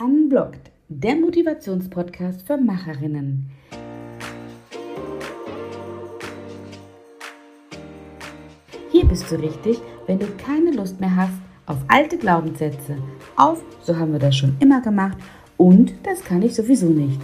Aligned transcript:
Unblocked, 0.00 0.70
der 0.88 1.16
Motivationspodcast 1.16 2.46
für 2.46 2.56
Macherinnen. 2.56 3.50
Hier 8.92 9.04
bist 9.06 9.28
du 9.28 9.34
richtig, 9.34 9.78
wenn 10.06 10.20
du 10.20 10.26
keine 10.36 10.70
Lust 10.70 11.00
mehr 11.00 11.16
hast 11.16 11.32
auf 11.66 11.78
alte 11.88 12.16
Glaubenssätze, 12.16 12.96
auf 13.34 13.60
so 13.82 13.96
haben 13.96 14.12
wir 14.12 14.20
das 14.20 14.36
schon 14.36 14.56
immer 14.60 14.80
gemacht 14.82 15.18
und 15.56 15.92
das 16.04 16.22
kann 16.22 16.42
ich 16.42 16.54
sowieso 16.54 16.86
nicht. 16.86 17.20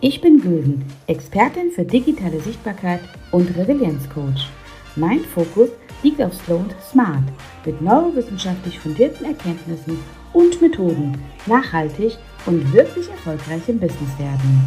Ich 0.00 0.22
bin 0.22 0.40
Gülden, 0.40 0.86
Expertin 1.08 1.70
für 1.70 1.84
digitale 1.84 2.40
Sichtbarkeit 2.40 3.00
und 3.30 3.54
Resilienzcoach. 3.54 4.48
Mein 4.96 5.20
Fokus 5.20 5.68
liegt 6.02 6.22
auf 6.22 6.32
Slow 6.32 6.60
und 6.60 6.74
Smart 6.80 7.24
mit 7.66 7.82
neurowissenschaftlich 7.82 8.80
fundierten 8.80 9.26
Erkenntnissen 9.26 9.98
und 10.36 10.60
Methoden 10.60 11.16
nachhaltig 11.46 12.18
und 12.44 12.70
wirklich 12.74 13.08
erfolgreich 13.08 13.62
im 13.68 13.80
Business 13.80 14.18
werden. 14.18 14.60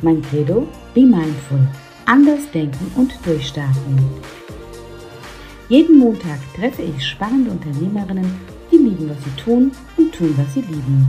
Mein 0.00 0.22
Credo, 0.22 0.66
be 0.94 1.02
mindful, 1.02 1.60
anders 2.06 2.50
denken 2.54 2.90
und 2.96 3.12
durchstarten. 3.22 3.98
Jeden 5.68 5.98
Montag 5.98 6.38
treffe 6.56 6.82
ich 6.82 7.06
spannende 7.06 7.50
Unternehmerinnen, 7.50 8.40
die 8.72 8.78
lieben, 8.78 9.10
was 9.10 9.22
sie 9.22 9.42
tun 9.42 9.72
und 9.98 10.14
tun, 10.14 10.34
was 10.38 10.54
sie 10.54 10.62
lieben. 10.62 11.06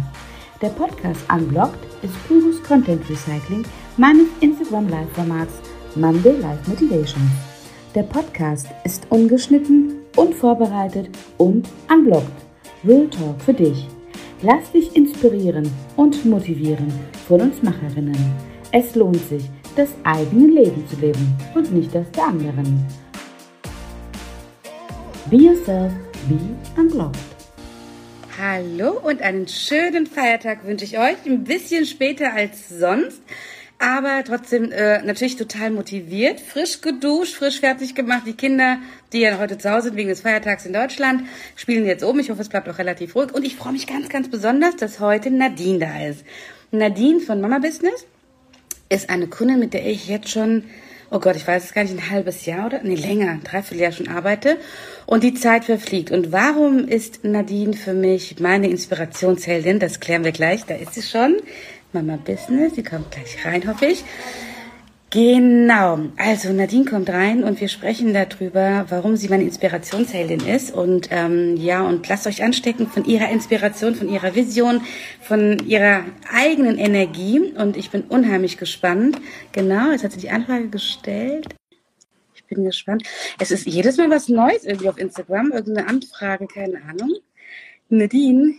Der 0.62 0.70
Podcast 0.70 1.22
Unblocked 1.34 1.80
ist 2.04 2.28
pures 2.28 2.62
Content 2.64 3.10
Recycling 3.10 3.64
meines 3.96 4.28
Instagram 4.41 4.90
Live-Formats 4.90 5.54
Monday 5.96 6.38
Live 6.38 6.68
Motivation. 6.68 7.32
Der 7.96 8.04
Podcast 8.04 8.68
ist 8.84 9.08
ungeschnitten, 9.10 9.94
unvorbereitet 10.18 11.10
und 11.38 11.70
unblocked. 11.90 12.28
Real 12.84 13.08
Talk 13.10 13.41
für 13.41 13.54
dich. 13.54 13.88
Lass 14.44 14.72
dich 14.72 14.95
inspirieren 14.95 15.72
und 15.98 16.26
motivieren 16.26 16.91
von 17.27 17.41
uns 17.41 17.62
Macherinnen. 17.62 18.18
Es 18.72 18.95
lohnt 18.95 19.24
sich, 19.29 19.43
das 19.76 19.90
eigene 20.04 20.48
Leben 20.48 20.84
zu 20.88 20.96
leben 20.96 21.38
und 21.54 21.71
nicht 21.71 21.93
das 21.93 22.10
der 22.10 22.24
anderen. 22.24 22.84
Be 25.29 25.35
yourself, 25.38 25.93
be 26.27 26.40
unblocked. 26.76 27.20
Hallo 28.41 28.99
und 29.04 29.21
einen 29.21 29.48
schönen 29.48 30.07
Feiertag 30.07 30.66
wünsche 30.66 30.85
ich 30.85 30.98
euch. 30.98 31.18
Ein 31.27 31.44
bisschen 31.44 31.85
später 31.85 32.34
als 32.34 32.68
sonst 32.68 33.21
aber 33.82 34.24
trotzdem 34.24 34.71
äh, 34.71 35.01
natürlich 35.01 35.37
total 35.37 35.71
motiviert, 35.71 36.40
frisch 36.40 36.82
geduscht, 36.82 37.34
frisch 37.34 37.60
fertig 37.60 37.96
gemacht. 37.96 38.23
Die 38.27 38.34
Kinder, 38.34 38.77
die 39.12 39.21
ja 39.21 39.40
heute 39.40 39.57
zu 39.57 39.71
Hause 39.71 39.88
sind 39.88 39.98
wegen 39.98 40.10
des 40.10 40.21
Feiertags 40.21 40.65
in 40.65 40.73
Deutschland, 40.73 41.23
spielen 41.55 41.85
jetzt 41.85 42.04
oben. 42.04 42.20
Ich 42.20 42.29
hoffe, 42.29 42.41
es 42.41 42.49
bleibt 42.49 42.70
auch 42.70 42.77
relativ 42.77 43.15
ruhig. 43.15 43.34
Und 43.34 43.43
ich 43.43 43.55
freue 43.55 43.73
mich 43.73 43.88
ganz, 43.88 44.07
ganz 44.07 44.29
besonders, 44.29 44.76
dass 44.76 44.99
heute 44.99 45.32
Nadine 45.32 45.79
da 45.79 46.07
ist. 46.07 46.23
Nadine 46.70 47.20
von 47.20 47.41
Mama 47.41 47.57
Business 47.57 48.05
ist 48.90 49.10
eine 49.10 49.27
Kundin, 49.27 49.60
mit 49.60 49.73
der 49.73 49.85
ich 49.85 50.07
jetzt 50.07 50.29
schon, 50.29 50.66
oh 51.10 51.20
Gott, 51.20 51.35
ich 51.35 51.48
weiß 51.48 51.63
es 51.63 51.73
gar 51.73 51.82
nicht, 51.84 51.95
ein 51.95 52.10
halbes 52.12 52.45
Jahr 52.45 52.68
oder, 52.68 52.84
nee, 52.84 52.93
länger, 52.93 53.40
dreiviertel 53.43 53.82
Jahr 53.82 53.91
schon 53.91 54.10
arbeite. 54.10 54.57
Und 55.07 55.23
die 55.23 55.34
Zeit 55.34 55.66
verfliegt. 55.66 56.12
Und 56.12 56.32
warum 56.32 56.88
ist 56.88 57.23
Nadine 57.23 57.73
für 57.73 57.93
mich 57.93 58.40
meine 58.40 58.70
Inspirationsheldin? 58.70 59.79
Das 59.79 59.99
klären 59.99 60.23
wir 60.23 60.34
gleich. 60.34 60.66
Da 60.66 60.76
ist 60.76 60.93
sie 60.93 61.01
schon. 61.01 61.38
Mama 61.94 62.18
Business. 62.18 62.76
Sie 62.76 62.84
kommt 62.84 63.12
gleich 63.12 63.46
rein, 63.46 63.68
hoffe 63.68 63.86
ich. 63.88 64.03
Genau. 65.12 66.00
Also 66.16 66.53
Nadine 66.53 66.86
kommt 66.86 67.09
rein 67.09 67.44
und 67.44 67.59
wir 67.59 67.68
sprechen 67.68 68.14
darüber, 68.14 68.86
warum 68.88 69.18
sie 69.18 69.28
meine 69.28 69.44
Inspirationsheldin 69.44 70.40
ist. 70.40 70.74
Und 70.74 71.09
ähm, 71.12 71.58
ja, 71.58 71.81
und 71.81 72.08
lasst 72.08 72.28
euch 72.28 72.42
anstecken 72.42 72.88
von 72.88 73.03
ihrer 73.03 73.30
Inspiration, 73.30 73.94
von 73.94 74.08
ihrer 74.08 74.36
Vision, 74.36 74.80
von 75.19 75.59
ihrer 75.68 76.06
eigenen 76.31 76.78
Energie. 76.78 77.42
Und 77.42 77.75
ich 77.75 77.92
bin 77.92 78.03
unheimlich 78.03 78.58
gespannt. 78.58 79.19
Genau, 79.52 79.92
jetzt 79.92 80.06
hat 80.06 80.14
sie 80.14 80.22
die 80.22 80.30
Anfrage 80.30 80.69
gestellt. 80.69 81.50
Ich 82.34 82.46
bin 82.46 82.64
gespannt. 82.64 83.03
Es 83.38 83.51
ist 83.51 83.68
jedes 83.68 83.97
Mal 83.97 84.09
was 84.09 84.30
Neues 84.30 84.63
irgendwie 84.63 84.88
auf 84.88 84.97
Instagram, 84.97 85.51
irgendeine 85.51 85.90
Anfrage, 85.90 86.47
keine 86.47 86.81
Ahnung. 86.90 87.16
Nadine, 87.90 88.53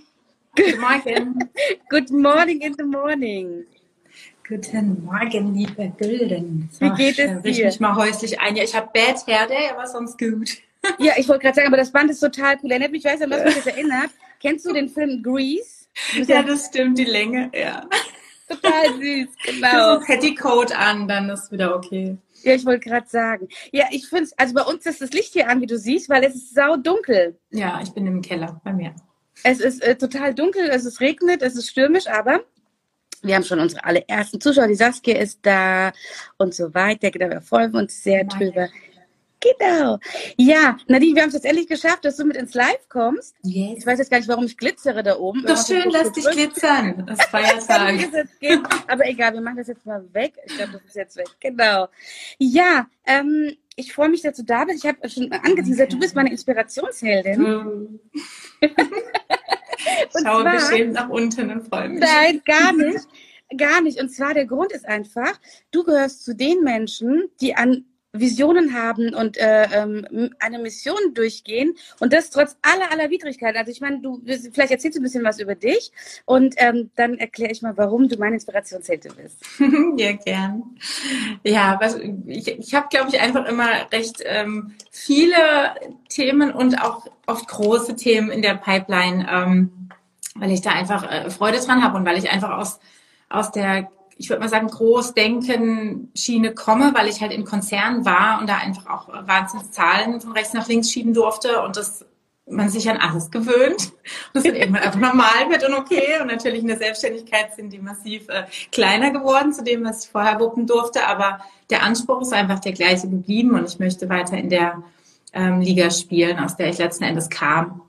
Guten 0.54 0.80
Morgen. 0.80 1.50
Good 1.88 2.10
morning 2.10 2.60
in 2.60 2.74
the 2.74 2.84
morning. 2.84 3.64
Guten 4.46 5.02
Morgen, 5.02 5.54
liebe 5.54 5.90
Gülden. 5.96 6.68
So, 6.70 6.84
Wie 6.84 6.90
geht 6.90 7.18
es 7.18 7.40
dir? 7.40 7.50
Ich 7.50 7.64
mich 7.64 7.80
mal 7.80 7.96
häuslich 7.96 8.38
ein. 8.38 8.54
Ja, 8.56 8.62
ich 8.62 8.74
habe 8.74 8.90
Bad 8.92 9.26
Hair 9.26 9.46
Day, 9.46 9.70
aber 9.70 9.86
sonst 9.86 10.18
gut. 10.18 10.50
Ja, 10.98 11.14
ich 11.16 11.26
wollte 11.26 11.44
gerade 11.44 11.54
sagen, 11.54 11.68
aber 11.68 11.78
das 11.78 11.90
Band 11.90 12.10
ist 12.10 12.20
total 12.20 12.58
cool. 12.62 12.70
Erinnert 12.70 12.92
mich, 12.92 13.02
ich 13.02 13.10
weiß 13.10 13.22
an 13.22 13.30
was 13.30 13.44
mich 13.44 13.54
das 13.54 13.66
erinnert. 13.66 14.10
Kennst 14.40 14.66
du 14.66 14.74
den 14.74 14.90
Film 14.90 15.22
Grease? 15.22 15.86
Ja, 16.26 16.42
das 16.42 16.66
stimmt, 16.66 16.98
die 16.98 17.04
Länge, 17.04 17.50
ja. 17.54 17.88
Total 18.46 18.92
süß, 18.94 19.28
genau. 19.44 19.96
Das 19.96 20.06
Petticoat 20.06 20.72
an, 20.76 21.08
dann 21.08 21.30
ist 21.30 21.50
wieder 21.50 21.74
okay. 21.74 22.18
Ja, 22.42 22.54
ich 22.54 22.66
wollte 22.66 22.90
gerade 22.90 23.08
sagen. 23.08 23.48
Ja, 23.70 23.86
ich 23.90 24.06
finde 24.06 24.28
also 24.36 24.52
bei 24.52 24.62
uns 24.62 24.84
ist 24.84 25.00
das 25.00 25.12
Licht 25.12 25.32
hier 25.32 25.48
an, 25.48 25.62
wie 25.62 25.66
du 25.66 25.78
siehst, 25.78 26.10
weil 26.10 26.24
es 26.24 26.34
ist 26.34 26.54
sau 26.54 26.76
dunkel. 26.76 27.38
Ja, 27.52 27.80
ich 27.82 27.92
bin 27.92 28.06
im 28.06 28.20
Keller 28.20 28.60
bei 28.64 28.74
mir. 28.74 28.94
Es 29.44 29.60
ist 29.60 29.82
äh, 29.82 29.96
total 29.96 30.34
dunkel, 30.34 30.68
es 30.68 30.84
ist 30.84 31.00
regnet, 31.00 31.42
es 31.42 31.56
ist 31.56 31.68
stürmisch, 31.68 32.06
aber 32.06 32.40
wir 33.22 33.36
haben 33.36 33.44
schon 33.44 33.60
unsere 33.60 33.84
allerersten 33.84 34.40
Zuschauer. 34.40 34.66
Die 34.66 34.74
Saskia 34.74 35.16
ist 35.16 35.40
da 35.42 35.92
und 36.38 36.54
so 36.54 36.74
weiter. 36.74 37.10
Da 37.12 37.30
wir 37.30 37.40
freuen 37.40 37.74
uns 37.74 38.02
sehr 38.02 38.24
Meine. 38.24 38.50
drüber. 38.50 38.68
Genau. 39.58 39.98
Ja, 40.36 40.76
Nadine, 40.86 41.16
wir 41.16 41.22
haben 41.22 41.28
es 41.28 41.34
jetzt 41.34 41.46
endlich 41.46 41.66
geschafft, 41.66 42.04
dass 42.04 42.16
du 42.16 42.24
mit 42.24 42.36
ins 42.36 42.54
Live 42.54 42.88
kommst. 42.88 43.34
Yes. 43.42 43.78
Ich 43.78 43.86
weiß 43.86 43.98
jetzt 43.98 44.10
gar 44.10 44.18
nicht, 44.18 44.28
warum 44.28 44.44
ich 44.44 44.56
glitzere 44.56 45.02
da 45.02 45.18
oben. 45.18 45.44
Doch 45.44 45.66
schön, 45.66 45.90
lass 45.90 46.12
dich 46.12 46.24
glitzern. 46.30 47.04
Das 47.06 47.24
Feiertag. 47.30 47.94
Aber 48.86 49.06
egal, 49.06 49.32
wir 49.34 49.40
machen 49.40 49.56
das 49.56 49.66
jetzt 49.66 49.84
mal 49.84 50.04
weg. 50.12 50.34
Ich 50.46 50.56
glaube, 50.56 50.74
das 50.74 50.82
ist 50.82 50.94
jetzt 50.94 51.16
weg. 51.16 51.26
Genau. 51.40 51.88
Ja, 52.38 52.86
ähm, 53.04 53.56
ich 53.76 53.92
freue 53.92 54.08
mich, 54.08 54.22
dass 54.22 54.36
du 54.36 54.44
da 54.44 54.64
bist. 54.64 54.84
Ich 54.84 54.88
habe 54.88 55.08
schon 55.08 55.30
angeteasert, 55.32 55.92
du 55.92 55.98
bist 55.98 56.14
meine 56.14 56.30
Inspirationsheldin. 56.30 58.00
Ich 60.14 60.22
schaue 60.24 60.42
zwar, 60.42 60.52
beschämt 60.52 60.92
nach 60.92 61.08
unten 61.08 61.50
und 61.50 61.66
freue 61.66 61.88
mich. 61.88 62.00
Nein, 62.00 62.40
gar 62.44 62.72
nicht. 62.72 63.06
Gar 63.56 63.80
nicht. 63.80 64.00
Und 64.00 64.10
zwar 64.10 64.32
der 64.32 64.46
Grund 64.46 64.72
ist 64.72 64.86
einfach, 64.86 65.40
du 65.72 65.82
gehörst 65.82 66.24
zu 66.24 66.34
den 66.34 66.62
Menschen, 66.62 67.24
die 67.40 67.56
an 67.56 67.84
Visionen 68.12 68.74
haben 68.74 69.14
und 69.14 69.38
äh, 69.38 69.64
ähm, 69.72 70.34
eine 70.38 70.58
Mission 70.58 71.14
durchgehen 71.14 71.74
und 71.98 72.12
das 72.12 72.30
trotz 72.30 72.56
aller 72.62 72.90
aller 72.92 73.10
Widrigkeiten. 73.10 73.58
Also 73.58 73.70
ich 73.70 73.80
meine, 73.80 74.00
du 74.00 74.20
vielleicht 74.52 74.70
erzählst 74.70 74.96
du 74.96 75.00
ein 75.00 75.04
bisschen 75.04 75.24
was 75.24 75.40
über 75.40 75.54
dich 75.54 75.92
und 76.26 76.54
ähm, 76.58 76.90
dann 76.94 77.14
erkläre 77.14 77.52
ich 77.52 77.62
mal, 77.62 77.76
warum 77.76 78.08
du 78.08 78.16
meine 78.18 78.34
Inspirationsheldin 78.34 79.12
bist. 79.16 79.42
ja, 79.96 80.12
gern. 80.12 80.62
Ja, 81.42 81.78
was, 81.80 81.96
ich, 82.26 82.48
ich 82.48 82.74
habe, 82.74 82.88
glaube 82.90 83.08
ich, 83.08 83.20
einfach 83.20 83.46
immer 83.46 83.90
recht 83.90 84.22
ähm, 84.24 84.74
viele 84.90 85.36
Themen 86.08 86.52
und 86.52 86.82
auch 86.82 87.06
oft 87.26 87.48
große 87.48 87.96
Themen 87.96 88.30
in 88.30 88.42
der 88.42 88.54
Pipeline, 88.54 89.26
ähm, 89.30 89.88
weil 90.34 90.50
ich 90.50 90.60
da 90.60 90.70
einfach 90.70 91.10
äh, 91.10 91.30
Freude 91.30 91.60
dran 91.60 91.82
habe 91.82 91.96
und 91.96 92.04
weil 92.04 92.18
ich 92.18 92.30
einfach 92.30 92.58
aus 92.58 92.78
aus 93.32 93.50
der 93.50 93.90
ich 94.16 94.28
würde 94.28 94.40
mal 94.40 94.48
sagen, 94.48 94.68
Großdenken-Schiene 94.68 96.54
komme, 96.54 96.92
weil 96.94 97.08
ich 97.08 97.20
halt 97.20 97.32
in 97.32 97.44
Konzernen 97.44 98.04
war 98.04 98.40
und 98.40 98.48
da 98.48 98.58
einfach 98.58 98.86
auch 98.86 99.08
Wahnsinnszahlen 99.08 100.20
von 100.20 100.32
rechts 100.32 100.52
nach 100.52 100.68
links 100.68 100.90
schieben 100.90 101.14
durfte 101.14 101.62
und 101.62 101.76
das 101.76 102.04
man 102.46 102.68
sich 102.68 102.88
an 102.90 102.96
alles 102.96 103.30
gewöhnt 103.30 103.92
und 104.32 104.38
es 104.38 104.42
dann 104.42 104.54
irgendwann 104.54 104.82
einfach 104.82 105.00
normal 105.00 105.48
wird 105.48 105.64
und 105.64 105.74
okay. 105.74 106.20
Und 106.20 106.26
natürlich 106.26 106.60
in 106.60 106.68
der 106.68 106.78
Selbstständigkeit 106.78 107.54
sind 107.54 107.72
die 107.72 107.78
massiv 107.78 108.28
äh, 108.28 108.44
kleiner 108.70 109.10
geworden 109.10 109.52
zu 109.52 109.62
dem, 109.62 109.84
was 109.84 110.04
ich 110.04 110.10
vorher 110.10 110.40
wuppen 110.40 110.66
durfte. 110.66 111.06
Aber 111.06 111.40
der 111.70 111.82
Anspruch 111.82 112.20
ist 112.22 112.32
einfach 112.32 112.58
der 112.58 112.72
gleiche 112.72 113.08
geblieben 113.08 113.54
und 113.54 113.68
ich 113.68 113.78
möchte 113.78 114.08
weiter 114.08 114.36
in 114.36 114.50
der 114.50 114.82
ähm, 115.32 115.60
Liga 115.60 115.90
spielen, 115.90 116.38
aus 116.38 116.56
der 116.56 116.68
ich 116.68 116.78
letzten 116.78 117.04
Endes 117.04 117.30
kam. 117.30 117.82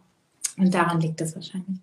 Und 0.58 0.74
daran 0.74 1.02
liegt 1.02 1.20
es 1.20 1.36
wahrscheinlich. 1.36 1.80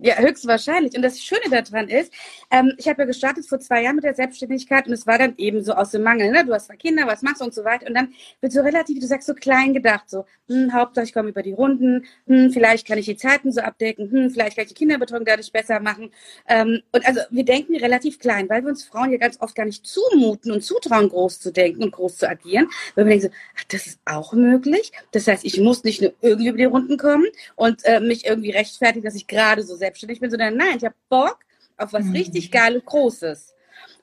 Ja, 0.00 0.16
höchstwahrscheinlich. 0.16 0.94
Und 0.94 1.02
das 1.02 1.20
Schöne 1.20 1.50
daran 1.50 1.88
ist, 1.88 2.12
ähm, 2.50 2.72
ich 2.78 2.88
habe 2.88 3.02
ja 3.02 3.06
gestartet 3.06 3.46
vor 3.46 3.60
zwei 3.60 3.82
Jahren 3.82 3.96
mit 3.96 4.04
der 4.04 4.14
Selbstständigkeit 4.14 4.86
und 4.86 4.92
es 4.92 5.06
war 5.06 5.18
dann 5.18 5.34
eben 5.36 5.62
so 5.62 5.72
aus 5.74 5.90
dem 5.90 6.02
Mangel, 6.02 6.30
ne? 6.30 6.44
Du 6.44 6.54
hast 6.54 6.66
zwei 6.66 6.76
Kinder, 6.76 7.06
was 7.06 7.22
machst 7.22 7.40
du 7.40 7.44
und 7.44 7.54
so 7.54 7.64
weiter. 7.64 7.86
Und 7.86 7.94
dann 7.94 8.14
wird 8.40 8.52
so 8.52 8.62
relativ, 8.62 9.00
du 9.00 9.06
sagst 9.06 9.26
so 9.26 9.34
klein 9.34 9.74
gedacht, 9.74 10.08
so, 10.08 10.24
hm, 10.48 10.72
Hauptsache 10.72 11.04
ich 11.04 11.12
komme 11.12 11.28
über 11.30 11.42
die 11.42 11.52
Runden, 11.52 12.06
hm, 12.26 12.50
vielleicht 12.50 12.86
kann 12.86 12.98
ich 12.98 13.06
die 13.06 13.16
Zeiten 13.16 13.52
so 13.52 13.60
abdecken, 13.60 14.10
hm, 14.10 14.30
vielleicht 14.30 14.56
kann 14.56 14.64
ich 14.64 14.70
die 14.70 14.74
Kinderbetreuung 14.74 15.24
dadurch 15.24 15.52
besser 15.52 15.80
machen. 15.80 16.10
Ähm, 16.48 16.80
und 16.92 17.06
also 17.06 17.20
wir 17.30 17.44
denken 17.44 17.76
relativ 17.76 18.18
klein, 18.18 18.48
weil 18.48 18.62
wir 18.62 18.70
uns 18.70 18.84
Frauen 18.84 19.10
ja 19.10 19.18
ganz 19.18 19.40
oft 19.40 19.54
gar 19.54 19.66
nicht 19.66 19.86
zumuten 19.86 20.50
und 20.52 20.62
zutrauen, 20.62 21.08
groß 21.08 21.40
zu 21.40 21.52
denken 21.52 21.82
und 21.82 21.92
groß 21.92 22.16
zu 22.18 22.28
agieren. 22.28 22.68
Weil 22.94 23.04
wir 23.04 23.10
denken 23.10 23.26
so, 23.28 23.34
ach, 23.58 23.64
das 23.68 23.86
ist 23.86 24.00
auch 24.06 24.32
möglich. 24.32 24.92
Das 25.12 25.26
heißt, 25.26 25.44
ich 25.44 25.60
muss 25.60 25.84
nicht 25.84 26.00
nur 26.00 26.14
irgendwie 26.22 26.48
über 26.48 26.58
die 26.58 26.64
Runden 26.64 26.96
kommen 26.96 27.26
und 27.56 27.84
äh, 27.84 28.00
mich 28.00 28.26
irgendwie 28.26 28.50
rechtfertigen, 28.50 29.04
dass 29.04 29.14
ich 29.14 29.26
gerade 29.26 29.62
so 29.62 29.76
selbstständig 29.76 30.20
bin, 30.20 30.30
sondern 30.30 30.56
nein, 30.56 30.78
ich 30.78 30.84
habe 30.84 30.94
Bock 31.08 31.38
auf 31.78 31.92
was 31.92 32.04
mhm. 32.04 32.12
richtig 32.12 32.50
Geiles, 32.50 32.84
Großes. 32.84 33.54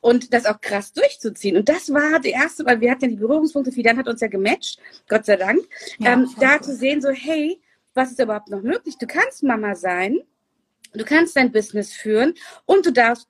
Und 0.02 0.34
das 0.34 0.46
auch 0.46 0.62
krass 0.62 0.94
durchzuziehen. 0.94 1.58
Und 1.58 1.68
das 1.68 1.92
war 1.92 2.20
die 2.20 2.30
erste, 2.30 2.66
weil 2.66 2.80
wir 2.80 2.92
hatten 2.92 3.06
ja 3.06 3.10
die 3.10 3.16
Berührungspunkte, 3.16 3.72
Fidan 3.72 3.98
hat 3.98 4.08
uns 4.08 4.22
ja 4.22 4.28
gematcht, 4.28 4.80
Gott 5.08 5.26
sei 5.26 5.36
Dank, 5.36 5.62
ja, 6.00 6.14
ähm, 6.14 6.30
da 6.40 6.62
zu 6.62 6.76
sehen, 6.76 7.02
so, 7.02 7.10
hey, 7.10 7.60
was 7.94 8.12
ist 8.12 8.20
überhaupt 8.20 8.50
noch 8.50 8.62
möglich? 8.62 8.98
Du 8.98 9.08
kannst 9.08 9.44
Mama 9.44 9.76
sein 9.76 10.20
Du 10.96 11.04
kannst 11.04 11.36
dein 11.36 11.52
Business 11.52 11.94
führen 11.94 12.34
und 12.66 12.86
du 12.86 12.92
darfst 12.92 13.28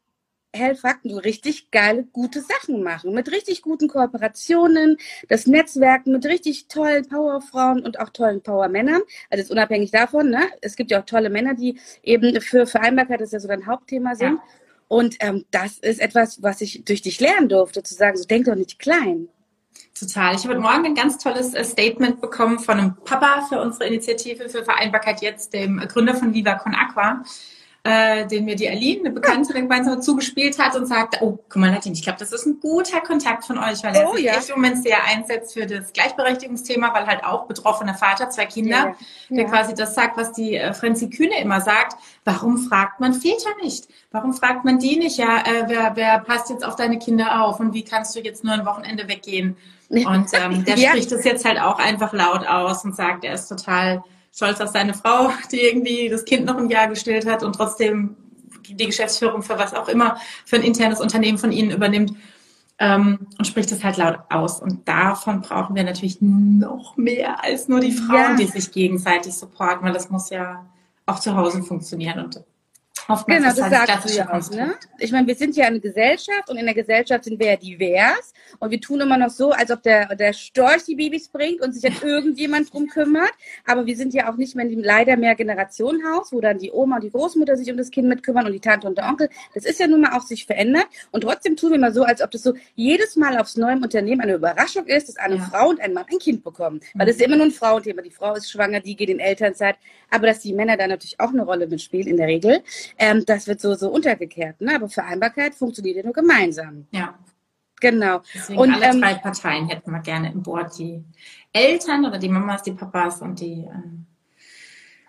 Hellfakten 0.56 1.12
so 1.12 1.18
richtig 1.18 1.72
geile, 1.72 2.04
gute 2.04 2.42
Sachen 2.42 2.84
machen. 2.84 3.14
Mit 3.14 3.32
richtig 3.32 3.62
guten 3.62 3.88
Kooperationen, 3.88 4.98
das 5.30 5.48
Netzwerken 5.48 6.12
mit 6.12 6.26
richtig 6.26 6.68
tollen 6.68 7.08
Powerfrauen 7.08 7.84
und 7.84 8.00
auch 8.00 8.10
tollen 8.10 8.42
Powermännern. 8.42 9.02
Also 9.30 9.42
jetzt 9.42 9.52
unabhängig 9.52 9.92
davon, 9.92 10.30
ne? 10.30 10.48
Es 10.62 10.76
gibt 10.76 10.92
ja 10.92 11.02
auch 11.02 11.06
tolle 11.06 11.30
Männer, 11.30 11.54
die 11.54 11.80
eben 12.04 12.40
für 12.42 12.66
Vereinbarkeit, 12.66 13.22
das 13.22 13.28
ist 13.28 13.34
ja 13.34 13.40
so 13.40 13.48
dein 13.48 13.66
Hauptthema 13.66 14.16
sind. 14.16 14.38
Ja. 14.38 14.44
Und 14.88 15.18
ähm, 15.20 15.46
das 15.52 15.80
ist 15.80 16.00
etwas, 16.00 16.44
was 16.44 16.62
ich 16.62 16.84
durch 16.86 17.02
dich 17.02 17.20
lernen 17.20 17.50
durfte, 17.50 17.84
zu 17.84 17.94
sagen, 17.96 18.18
so 18.18 18.26
denk 18.26 18.46
doch 18.46 18.56
nicht 18.56 18.80
klein. 18.80 19.30
Total. 19.98 20.36
Ich 20.36 20.44
habe 20.44 20.56
heute 20.56 20.62
Morgen 20.62 20.86
ein 20.86 20.96
ganz 20.96 21.18
tolles 21.18 21.54
äh, 21.54 21.64
Statement 21.64 22.22
bekommen 22.22 22.60
von 22.60 22.80
einem 22.80 22.96
Papa 23.04 23.46
für 23.48 23.62
unsere 23.62 23.88
Initiative 23.88 24.50
für 24.50 24.64
Vereinbarkeit 24.64 25.22
jetzt, 25.22 25.54
dem 25.54 25.78
Gründer 25.88 26.16
von 26.16 26.34
Viva 26.34 26.56
Con 26.56 26.76
Aqua 26.76 27.24
äh, 27.86 28.26
den 28.26 28.46
mir 28.46 28.56
die 28.56 28.68
Aline, 28.68 29.02
eine 29.02 29.12
Bekannte, 29.12 29.54
gemeinsam 29.54 30.02
zugespielt 30.02 30.58
hat 30.58 30.76
und 30.76 30.88
sagte, 30.88 31.20
oh, 31.22 31.38
guck 31.48 31.56
mal, 31.58 31.70
Nadine, 31.70 31.94
ich 31.94 32.02
glaube, 32.02 32.18
das 32.18 32.32
ist 32.32 32.48
ein 32.48 32.60
guter 32.60 33.00
Kontakt 33.00 33.46
von 33.46 33.60
euch, 33.60 33.84
weil 33.84 33.96
er 33.96 34.10
oh, 34.10 34.16
sich 34.16 34.26
ja. 34.26 34.34
echt 34.34 34.50
im 34.50 34.56
Moment 34.56 34.82
sehr 34.82 35.04
einsetzt 35.06 35.54
für 35.54 35.68
das 35.68 35.94
Gleichberechtigungsthema, 35.94 36.96
weil 36.96 37.06
halt 37.06 37.24
auch 37.24 37.46
betroffener 37.46 37.94
Vater, 37.94 38.32
zwei 38.32 38.48
Kinder, 38.48 38.76
ja, 38.76 38.96
ja. 39.30 39.38
der 39.38 39.46
quasi 39.46 39.76
das 39.76 39.94
sagt, 39.94 40.18
was 40.18 40.32
die 40.32 40.56
äh, 40.56 40.74
Frenzi 40.74 41.12
Kühne 41.12 41.40
immer 41.40 41.62
sagt, 41.62 41.96
warum 42.24 42.58
fragt 42.58 43.00
man 43.00 43.14
Väter 43.14 43.52
nicht? 43.62 43.88
Warum 44.10 44.34
fragt 44.34 44.66
man 44.66 44.80
die 44.80 44.98
nicht? 44.98 45.20
Ja, 45.20 45.44
äh, 45.46 45.66
wer, 45.68 45.92
wer 45.94 46.20
passt 46.22 46.50
jetzt 46.50 46.66
auf 46.66 46.76
deine 46.76 46.98
Kinder 46.98 47.44
auf 47.44 47.60
und 47.60 47.76
wie 47.76 47.84
kannst 47.84 48.16
du 48.16 48.20
jetzt 48.20 48.44
nur 48.44 48.56
ein 48.56 48.66
Wochenende 48.66 49.08
weggehen? 49.08 49.58
Und 49.90 50.30
ähm, 50.34 50.66
der 50.66 50.78
spricht 50.78 51.12
das 51.12 51.24
jetzt 51.24 51.46
halt 51.46 51.60
auch 51.62 51.78
einfach 51.78 52.14
laut 52.14 52.48
aus 52.48 52.84
und 52.84 52.96
sagt, 52.96 53.24
er 53.24 53.36
ist 53.36 53.48
total 53.48 54.04
stolz 54.36 54.60
auf 54.60 54.70
seine 54.70 54.94
Frau, 54.94 55.32
die 55.52 55.62
irgendwie 55.62 56.10
das 56.10 56.26
Kind 56.26 56.46
noch 56.46 56.58
ein 56.58 56.70
Jahr 56.70 56.88
gestillt 56.88 57.26
hat 57.26 57.44
und 57.44 57.54
trotzdem 57.54 58.18
die 58.68 58.86
Geschäftsführung 58.86 59.44
für 59.44 59.58
was 59.58 59.74
auch 59.74 59.88
immer 59.88 60.18
für 60.44 60.58
ein 60.58 60.64
internes 60.64 61.00
Unternehmen 61.00 61.38
von 61.38 61.52
ihnen 61.52 61.72
übernimmt 61.72 62.14
ähm, 62.80 63.28
und 63.38 63.46
spricht 63.46 63.72
es 63.72 63.84
halt 63.84 63.98
laut 63.98 64.20
aus. 64.30 64.60
Und 64.60 64.88
davon 64.88 65.42
brauchen 65.42 65.76
wir 65.76 65.84
natürlich 65.84 66.18
noch 66.20 66.98
mehr 66.98 67.44
als 67.44 67.68
nur 67.68 67.80
die 67.80 67.92
Frauen, 67.92 68.32
ja. 68.32 68.36
die 68.36 68.46
sich 68.46 68.72
gegenseitig 68.72 69.34
supporten, 69.34 69.86
weil 69.86 69.94
das 69.94 70.10
muss 70.10 70.30
ja 70.30 70.66
auch 71.06 71.20
zu 71.20 71.36
Hause 71.36 71.64
funktionieren 71.64 72.26
und 72.26 72.44
Oftmals 73.08 73.44
genau, 73.44 73.56
das 73.56 73.80
halt 73.80 73.88
sagst 73.88 74.10
du 74.10 74.18
ja 74.18 74.34
auch. 74.34 74.50
Ne? 74.52 74.76
Ich 75.00 75.12
meine, 75.12 75.28
wir 75.28 75.36
sind 75.36 75.56
ja 75.56 75.66
eine 75.66 75.80
Gesellschaft 75.80 76.50
und 76.50 76.58
in 76.58 76.66
der 76.66 76.74
Gesellschaft 76.74 77.24
sind 77.24 77.40
wir 77.40 77.48
ja 77.48 77.56
divers 77.56 78.34
und 78.60 78.72
wir 78.72 78.82
tun 78.82 79.02
immer 79.02 79.18
noch 79.18 79.30
so, 79.30 79.52
als 79.52 79.70
ob 79.72 79.84
der, 79.84 80.16
der 80.16 80.34
Storch 80.34 80.84
die 80.86 80.96
Babys 80.96 81.30
bringt 81.30 81.62
und 81.62 81.74
sich 81.74 81.84
jetzt 81.84 82.04
irgendjemand 82.04 82.74
drum 82.74 82.88
kümmert. 82.88 83.32
Aber 83.66 83.86
wir 83.86 83.96
sind 83.96 84.14
ja 84.14 84.32
auch 84.32 84.38
nicht 84.38 84.56
mehr 84.56 84.66
in 84.66 84.72
dem 84.72 84.84
leider 84.84 85.18
mehr 85.18 85.36
Generationenhaus, 85.36 86.32
wo 86.32 86.42
dann 86.42 86.58
die 86.58 86.72
Oma 86.72 86.96
und 86.96 87.04
die 87.04 87.12
Großmutter 87.12 87.58
sich 87.58 87.70
um 87.70 87.78
das 87.78 87.92
Kind 87.92 88.08
mitkümmern 88.08 88.46
und 88.46 88.54
die 88.54 88.60
Tante 88.60 88.88
und 88.88 88.98
der 88.98 89.08
Onkel. 89.08 89.30
Das 89.54 89.66
ist 89.66 89.80
ja 89.80 89.88
nun 89.88 90.02
mal 90.02 90.18
auch 90.18 90.24
sich 90.24 90.46
verändert 90.46 90.88
und 91.12 91.22
trotzdem 91.22 91.56
tun 91.56 91.72
wir 91.72 91.80
mal 91.80 91.94
so, 91.94 92.04
als 92.04 92.22
ob 92.22 92.32
das 92.32 92.44
so 92.44 92.54
jedes 92.76 93.16
Mal 93.16 93.38
aufs 93.38 93.56
neue 93.56 93.76
Unternehmen 93.76 94.22
eine 94.22 94.34
Überraschung 94.34 94.86
ist, 94.88 95.10
dass 95.10 95.18
eine 95.18 95.36
ja. 95.36 95.44
Frau 95.44 95.70
und 95.70 95.80
ein 95.80 95.94
Mann 95.94 96.06
ein 96.12 96.20
Kind 96.20 96.44
bekommen. 96.44 96.82
Weil 96.94 97.08
das 97.08 97.18
ist 97.18 97.22
immer 97.22 97.36
nur 97.36 97.46
ein 97.46 97.52
Frauenthema. 97.52 98.02
Die 98.02 98.12
Frau 98.12 98.34
ist 98.34 98.50
schwanger, 98.50 98.80
die 98.80 98.96
geht 98.96 99.10
in 99.10 99.20
Elternzeit. 99.20 99.76
Aber 100.10 100.28
dass 100.28 100.40
die 100.40 100.54
Männer 100.54 100.78
da 100.78 100.88
natürlich 100.88 101.20
auch 101.20 101.30
eine 101.30 101.44
Rolle 101.44 101.68
mitspielen 101.68 102.08
in 102.08 102.18
der 102.18 102.28
Regel. 102.28 102.62
Ähm, 102.98 103.24
das 103.26 103.48
wird 103.48 103.62
so, 103.62 103.76
so 103.76 103.90
untergekehrt. 103.90 104.62
Ne? 104.62 104.76
Aber 104.76 104.90
Vereinbarkeit 104.90 105.56
funktioniert 105.56 105.98
ja 105.98 106.04
nur 106.04 106.14
gemeinsam. 106.14 106.88
Ja. 106.92 107.18
Genau. 107.82 108.22
Deswegen 108.34 108.60
und 108.60 108.74
alle 108.74 108.86
ähm, 108.86 109.02
drei 109.02 109.16
Parteien 109.16 109.68
hätten 109.68 109.92
wir 109.92 110.00
gerne 110.00 110.32
im 110.32 110.42
Board. 110.42 110.78
Die 110.80 111.04
Eltern 111.52 112.06
oder 112.06 112.18
die 112.18 112.30
Mamas, 112.30 112.64
die 112.64 112.72
Papas 112.72 113.22
und 113.22 113.40
die 113.40 113.64
äh, 113.64 113.70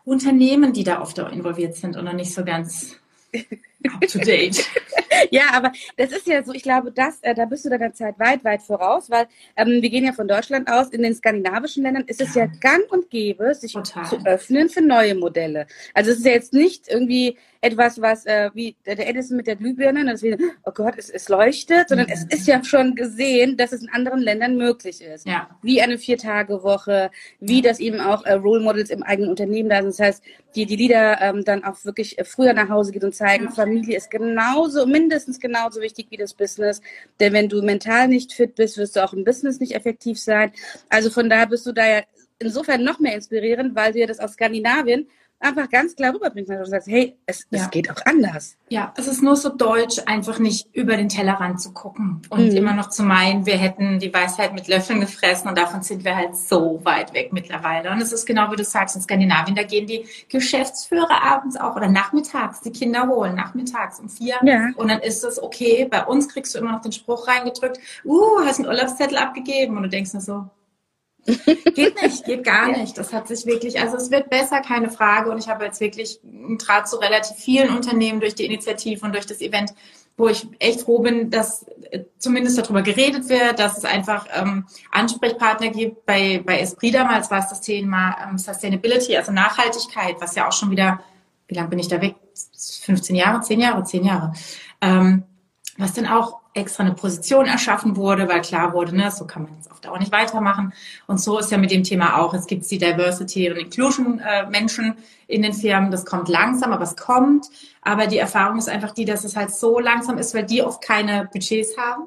Unternehmen, 0.05 0.73
die 0.73 0.85
da 0.85 1.01
oft 1.01 1.19
auch 1.21 1.31
involviert 1.31 1.75
sind 1.75 1.97
und 1.97 2.05
noch 2.05 2.13
nicht 2.13 2.35
so 2.35 2.45
ganz 2.45 2.97
up 3.93 4.07
to 4.07 4.19
date. 4.19 4.65
ja, 5.31 5.45
aber 5.53 5.73
das 5.97 6.13
ist 6.13 6.27
ja 6.27 6.43
so, 6.43 6.53
ich 6.53 6.63
glaube, 6.63 6.93
das, 6.93 7.21
äh, 7.23 7.35
da 7.35 7.45
bist 7.45 7.65
du 7.65 7.71
deiner 7.71 7.93
Zeit 7.93 8.19
weit, 8.19 8.45
weit 8.45 8.63
voraus, 8.63 9.11
weil 9.11 9.27
ähm, 9.57 9.83
wir 9.83 9.91
gehen 9.91 10.05
ja 10.05 10.13
von 10.13 10.29
Deutschland 10.29 10.69
aus. 10.69 10.89
In 10.91 11.03
den 11.03 11.15
skandinavischen 11.15 11.83
Ländern 11.83 12.05
ist 12.07 12.21
es 12.21 12.35
ja 12.35 12.47
gang 12.47 12.91
und 12.91 13.11
gäbe, 13.11 13.55
sich 13.55 13.73
Total. 13.73 14.07
zu 14.07 14.25
öffnen 14.25 14.69
für 14.69 14.83
neue 14.83 15.15
Modelle. 15.15 15.67
Also 15.95 16.11
es 16.11 16.19
ist 16.19 16.27
ja 16.27 16.33
jetzt 16.33 16.53
nicht 16.53 16.89
irgendwie 16.89 17.37
etwas, 17.61 18.01
was 18.01 18.27
äh, 18.27 18.51
wie 18.55 18.77
der 18.87 19.09
Edison 19.09 19.37
mit 19.37 19.47
der 19.47 19.57
Glühbirne, 19.57 20.05
das 20.05 20.23
wieder, 20.23 20.37
oh 20.65 20.71
Gott, 20.73 20.95
es, 20.97 21.11
es 21.11 21.29
leuchtet, 21.29 21.89
sondern 21.89 22.07
mhm. 22.07 22.13
es 22.13 22.25
ist 22.25 22.47
ja 22.47 22.63
schon 22.63 22.95
gesehen, 22.95 23.57
dass 23.57 23.73
es 23.73 23.83
in 23.83 23.89
anderen 23.89 24.21
Ländern 24.21 24.57
möglich 24.57 25.03
ist. 25.03 25.27
Ja. 25.27 25.49
Wie 25.63 25.83
eine 25.83 25.99
Vier-Tage-Woche, 25.99 27.11
wie 27.41 27.63
das 27.63 27.81
eben 27.81 28.01
auch 28.01 28.25
äh, 28.25 28.35
Role 28.35 28.63
Models 28.63 28.91
im 28.91 29.03
eigenen 29.03 29.31
Unternehmen 29.31 29.69
da 29.69 29.79
sind. 29.79 29.89
Das 29.89 30.01
heißt, 30.01 30.23
die, 30.55 30.67
die 30.67 30.77
Lieder 30.77 31.21
ähm, 31.21 31.45
dann 31.45 31.65
auch 31.65 31.85
wirklich 31.85 32.19
äh, 32.19 32.25
früher 32.25 32.55
nach 32.55 32.69
Hause 32.69 32.93
geht 32.93 33.05
und 33.05 33.15
zeigen, 33.15 33.47
ja. 33.47 33.51
Familie 33.51 33.76
ist 33.85 34.11
genauso, 34.11 34.87
mindestens 34.87 35.41
genauso 35.41 35.81
wichtig 35.81 36.07
wie 36.11 36.17
das 36.17 36.35
Business. 36.35 36.81
Denn 37.21 37.33
wenn 37.33 37.49
du 37.49 37.63
mental 37.63 38.09
nicht 38.09 38.33
fit 38.33 38.55
bist, 38.55 38.79
wirst 38.79 38.97
du 38.97 39.05
auch 39.05 39.13
im 39.13 39.25
Business 39.25 39.61
nicht 39.61 39.75
effektiv 39.75 40.19
sein. 40.21 40.53
Also 40.89 41.11
von 41.11 41.29
daher 41.29 41.47
bist 41.47 41.67
du 41.67 41.73
da 41.73 41.87
ja 41.87 42.03
insofern 42.39 42.85
noch 42.85 42.99
mehr 42.99 43.15
inspirierend, 43.15 43.75
weil 43.75 43.93
du 43.93 44.01
ja 44.01 44.07
das 44.07 44.19
aus 44.19 44.33
Skandinavien 44.33 45.09
einfach 45.41 45.69
ganz 45.69 45.95
klar 45.95 46.15
rüberbringst 46.15 46.51
und 46.51 46.67
sagst, 46.67 46.89
hey, 46.89 47.17
es, 47.27 47.47
ja. 47.51 47.61
es 47.61 47.71
geht 47.71 47.91
auch 47.91 48.05
anders. 48.05 48.57
Ja, 48.69 48.93
es 48.97 49.07
ist 49.07 49.23
nur 49.23 49.37
so 49.37 49.51
deutsch, 49.51 50.01
einfach 50.07 50.39
nicht 50.39 50.75
über 50.75 50.97
den 50.97 51.09
Tellerrand 51.09 51.61
zu 51.61 51.73
gucken 51.73 52.23
und 52.31 52.51
mhm. 52.51 52.57
immer 52.57 52.73
noch 52.75 52.89
zu 52.89 53.03
meinen, 53.03 53.47
wir 53.47 53.57
hätten 53.57 53.99
die 53.99 54.13
Weisheit 54.13 54.55
mit 54.55 54.67
Löffeln 54.67 55.01
gefressen 55.01 55.49
und 55.49 55.59
davon 55.59 55.83
sind 55.83 56.05
wir 56.05 56.17
halt 56.17 56.37
so 56.37 56.81
weit 56.85 57.15
weg 57.15 57.33
mittlerweile. 57.33 57.91
Und 57.91 58.01
es 58.01 58.13
ist 58.13 58.27
genau 58.27 58.51
wie 58.51 58.57
du 58.57 58.65
sagst, 58.65 58.97
in 58.97 59.03
Skandinavien, 59.03 59.55
da 59.55 59.63
gehen 59.63 59.87
die 59.87 60.07
Geschäftsführer 60.29 61.23
abends 61.23 61.57
auch 61.57 61.77
oder 61.77 61.89
nachmittags 61.89 62.61
die 62.61 62.73
Kinder 62.73 63.07
holen, 63.09 63.35
nachmittags 63.35 64.01
um 64.01 64.09
vier. 64.09 64.37
Ja. 64.43 64.71
Und 64.77 64.89
dann 64.89 65.01
ist 65.01 65.23
es 65.23 65.43
okay, 65.43 65.87
bei 65.91 66.05
uns 66.05 66.29
kriegst 66.29 66.55
du 66.55 66.59
immer 66.59 66.73
noch 66.73 66.81
den 66.81 66.93
Spruch 66.93 67.29
reingedrückt, 67.29 67.79
uh, 68.05 68.41
hast 68.45 68.59
einen 68.59 68.69
Urlaubszettel 68.69 69.19
abgegeben 69.19 69.77
und 69.77 69.85
du 69.85 69.89
denkst 69.89 70.13
nur 70.13 70.23
so, 70.23 70.51
geht 71.27 72.03
nicht, 72.03 72.25
geht 72.25 72.45
gar 72.45 72.69
nicht. 72.69 72.97
Das 72.97 73.13
hat 73.13 73.29
sich 73.29 73.47
wirklich, 73.47 73.81
also 73.81 73.97
es 73.97 74.11
wird 74.11 74.31
besser, 74.31 74.61
keine 74.61 74.91
Frage. 74.91 75.31
Und 75.31 75.39
ich 75.39 75.49
habe 75.49 75.65
jetzt 75.65 75.81
wirklich 75.81 76.21
einen 76.25 76.59
Draht 76.59 76.89
zu 76.89 76.97
relativ 76.97 77.37
vielen 77.37 77.75
Unternehmen 77.75 78.21
durch 78.21 78.35
die 78.35 78.47
Initiative 78.47 79.05
und 79.05 79.13
durch 79.13 79.27
das 79.27 79.41
Event, 79.41 79.73
wo 80.17 80.29
ich 80.29 80.47
echt 80.61 80.83
froh 80.83 81.01
bin, 81.01 81.31
dass 81.31 81.67
äh, 81.91 82.05
zumindest 82.19 82.59
darüber 82.59 82.83
geredet 82.83 83.29
wird, 83.29 83.59
dass 83.59 83.77
es 83.77 83.85
einfach 83.85 84.27
ähm, 84.35 84.67
Ansprechpartner 84.93 85.69
gibt. 85.69 86.07
Bei, 86.07 86.43
bei 86.45 86.61
Esprit 86.61 86.95
damals 86.95 87.31
war 87.31 87.41
es 87.41 87.49
das 87.49 87.61
Thema 87.61 88.17
ähm, 88.23 88.39
Sustainability, 88.39 89.17
also 89.17 89.33
Nachhaltigkeit, 89.33 90.17
was 90.21 90.35
ja 90.37 90.49
auch 90.49 90.53
schon 90.53 90.71
wieder, 90.71 91.01
wie 91.49 91.55
lange 91.55 91.69
bin 91.69 91.79
ich 91.79 91.89
da 91.89 92.01
weg? 92.01 92.15
15 92.83 93.17
Jahre, 93.17 93.41
10 93.41 93.61
Jahre, 93.61 93.83
10 93.83 94.05
Jahre. 94.05 94.33
Ähm, 94.81 95.25
was 95.79 95.93
dann 95.93 96.07
auch 96.07 96.41
extra 96.57 96.83
eine 96.85 96.95
Position 96.95 97.47
erschaffen 97.47 97.97
wurde, 97.97 98.29
weil 98.29 98.41
klar 98.41 98.73
wurde, 98.73 98.97
ne, 98.97 99.11
so 99.11 99.27
kann 99.27 99.43
man 99.45 99.55
jetzt 99.55 99.71
auf 99.71 99.81
Dauer 99.81 99.99
nicht 99.99 100.13
weitermachen. 100.13 100.73
Und 101.07 101.21
so 101.21 101.39
ist 101.39 101.51
ja 101.51 101.59
mit 101.59 101.71
dem 101.71 101.85
Thema 101.85 102.19
auch. 102.19 102.35
Es 102.35 102.47
gibt 102.47 102.69
die 102.71 102.79
Diversity 102.79 103.51
und 103.51 103.57
Inclusion 103.59 104.19
äh, 104.21 104.49
Menschen 104.49 104.95
in 105.27 105.43
den 105.43 105.53
Firmen. 105.53 105.91
Das 105.91 106.05
kommt 106.05 106.29
langsam, 106.29 106.73
aber 106.73 106.85
es 106.85 106.97
kommt. 106.97 107.47
Aber 107.83 108.07
die 108.07 108.19
Erfahrung 108.19 108.59
ist 108.59 108.69
einfach 108.69 108.93
die, 108.93 109.05
dass 109.05 109.25
es 109.25 109.37
halt 109.37 109.53
so 109.53 109.79
langsam 109.79 110.19
ist, 110.19 110.35
weil 110.35 110.45
die 110.45 110.63
oft 110.63 110.83
keine 110.83 111.29
Budgets 111.33 111.77
haben 111.77 112.05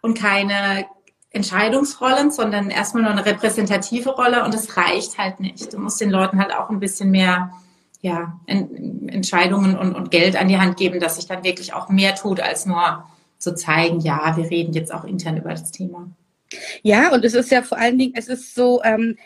und 0.00 0.18
keine 0.18 0.86
Entscheidungsrollen, 1.30 2.30
sondern 2.30 2.70
erstmal 2.70 3.04
nur 3.04 3.12
eine 3.12 3.24
repräsentative 3.24 4.10
Rolle 4.10 4.44
und 4.44 4.54
es 4.54 4.76
reicht 4.76 5.18
halt 5.18 5.40
nicht. 5.40 5.72
Du 5.72 5.78
musst 5.78 6.00
den 6.00 6.10
Leuten 6.10 6.40
halt 6.40 6.52
auch 6.54 6.70
ein 6.70 6.80
bisschen 6.80 7.10
mehr 7.10 7.52
ja, 8.00 8.40
Entscheidungen 8.46 9.76
und, 9.76 9.94
und 9.94 10.10
Geld 10.10 10.34
an 10.36 10.48
die 10.48 10.58
Hand 10.58 10.76
geben, 10.76 11.00
dass 11.00 11.16
sich 11.16 11.26
dann 11.26 11.44
wirklich 11.44 11.74
auch 11.74 11.88
mehr 11.88 12.14
tut, 12.14 12.40
als 12.40 12.64
nur 12.66 13.04
zu 13.40 13.54
zeigen, 13.54 14.00
ja, 14.00 14.36
wir 14.36 14.48
reden 14.48 14.72
jetzt 14.72 14.94
auch 14.94 15.04
intern 15.04 15.36
über 15.36 15.50
das 15.50 15.72
Thema. 15.72 16.08
Ja, 16.82 17.12
und 17.12 17.24
es 17.24 17.34
ist 17.34 17.50
ja 17.50 17.62
vor 17.62 17.78
allen 17.78 17.98
Dingen, 17.98 18.12
es 18.16 18.28
ist 18.28 18.54
so, 18.54 18.82
ähm, 18.84 19.16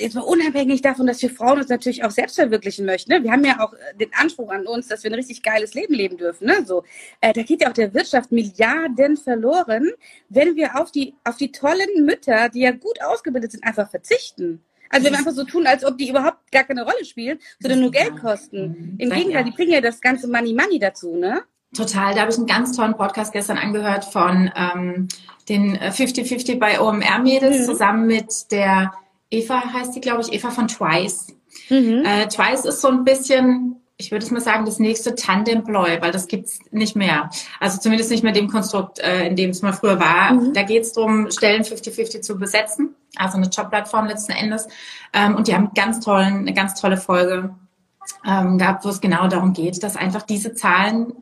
jetzt 0.00 0.14
mal 0.14 0.22
unabhängig 0.22 0.82
davon, 0.82 1.06
dass 1.06 1.22
wir 1.22 1.30
Frauen 1.30 1.58
uns 1.58 1.68
natürlich 1.68 2.04
auch 2.04 2.10
selbst 2.10 2.36
verwirklichen 2.36 2.86
möchten. 2.86 3.12
Ne? 3.12 3.22
Wir 3.22 3.32
haben 3.32 3.44
ja 3.44 3.60
auch 3.60 3.74
äh, 3.74 3.96
den 3.98 4.12
Anspruch 4.14 4.50
an 4.50 4.66
uns, 4.66 4.88
dass 4.88 5.04
wir 5.04 5.10
ein 5.10 5.14
richtig 5.14 5.42
geiles 5.42 5.74
Leben 5.74 5.94
leben 5.94 6.16
dürfen. 6.16 6.46
Ne? 6.46 6.64
So, 6.64 6.84
äh, 7.20 7.32
da 7.32 7.42
geht 7.42 7.60
ja 7.60 7.68
auch 7.68 7.74
der 7.74 7.92
Wirtschaft 7.94 8.32
Milliarden 8.32 9.16
verloren, 9.16 9.90
wenn 10.28 10.56
wir 10.56 10.80
auf 10.80 10.90
die, 10.90 11.14
auf 11.24 11.36
die 11.36 11.52
tollen 11.52 12.04
Mütter, 12.04 12.48
die 12.48 12.60
ja 12.60 12.72
gut 12.72 13.00
ausgebildet 13.02 13.52
sind, 13.52 13.64
einfach 13.64 13.90
verzichten. 13.90 14.64
Also 14.90 15.06
wenn 15.06 15.12
wir 15.12 15.18
einfach 15.18 15.32
so 15.32 15.44
tun, 15.44 15.66
als 15.66 15.84
ob 15.84 15.98
die 15.98 16.08
überhaupt 16.08 16.52
gar 16.52 16.64
keine 16.64 16.84
Rolle 16.84 17.04
spielen, 17.04 17.38
sondern 17.58 17.80
nur 17.80 17.90
Geld 17.90 18.16
kosten. 18.20 18.96
Im 18.98 19.10
Gegenteil, 19.10 19.44
die 19.44 19.50
bringen 19.50 19.72
ja 19.72 19.80
das 19.80 20.00
ganze 20.00 20.28
Money 20.28 20.54
Money 20.54 20.78
dazu, 20.78 21.16
ne? 21.16 21.42
Total, 21.74 22.14
da 22.14 22.22
habe 22.22 22.30
ich 22.30 22.36
einen 22.36 22.46
ganz 22.46 22.76
tollen 22.76 22.96
Podcast 22.96 23.32
gestern 23.32 23.58
angehört 23.58 24.04
von 24.04 24.50
ähm, 24.56 25.08
den 25.48 25.76
50-50 25.76 26.52
äh, 26.52 26.54
bei 26.56 26.80
OMR-Mädels 26.80 27.60
mhm. 27.60 27.64
zusammen 27.64 28.06
mit 28.06 28.50
der 28.50 28.92
Eva, 29.30 29.72
heißt 29.72 29.94
die, 29.94 30.00
glaube 30.00 30.22
ich, 30.22 30.32
Eva 30.32 30.50
von 30.50 30.68
Twice. 30.68 31.26
Mhm. 31.68 32.04
Äh, 32.04 32.28
Twice 32.28 32.64
ist 32.64 32.80
so 32.80 32.88
ein 32.88 33.04
bisschen, 33.04 33.76
ich 33.96 34.10
würde 34.10 34.24
es 34.24 34.30
mal 34.30 34.40
sagen, 34.40 34.64
das 34.64 34.78
nächste 34.78 35.14
Tandemploy, 35.14 36.00
weil 36.00 36.12
das 36.12 36.28
gibt's 36.28 36.60
nicht 36.70 36.96
mehr. 36.96 37.30
Also 37.60 37.78
zumindest 37.78 38.10
nicht 38.10 38.22
mehr 38.22 38.32
dem 38.32 38.48
Konstrukt, 38.48 39.00
äh, 39.00 39.26
in 39.26 39.36
dem 39.36 39.50
es 39.50 39.62
mal 39.62 39.72
früher 39.72 39.98
war. 39.98 40.34
Mhm. 40.34 40.52
Da 40.52 40.62
geht 40.62 40.82
es 40.82 40.92
darum, 40.92 41.30
Stellen 41.30 41.62
50-50 41.62 42.20
zu 42.20 42.38
besetzen, 42.38 42.94
also 43.16 43.36
eine 43.36 43.48
Jobplattform 43.48 44.06
letzten 44.06 44.32
Endes. 44.32 44.68
Ähm, 45.12 45.34
und 45.34 45.48
die 45.48 45.54
haben 45.54 45.70
ganz 45.74 46.00
tollen, 46.00 46.38
eine 46.38 46.54
ganz 46.54 46.80
tolle 46.80 46.96
Folge 46.96 47.54
ähm, 48.26 48.58
gab, 48.58 48.84
wo 48.84 48.90
es 48.90 49.00
genau 49.00 49.28
darum 49.28 49.52
geht, 49.52 49.82
dass 49.82 49.96
einfach 49.96 50.22
diese 50.22 50.54
Zahlen 50.54 51.14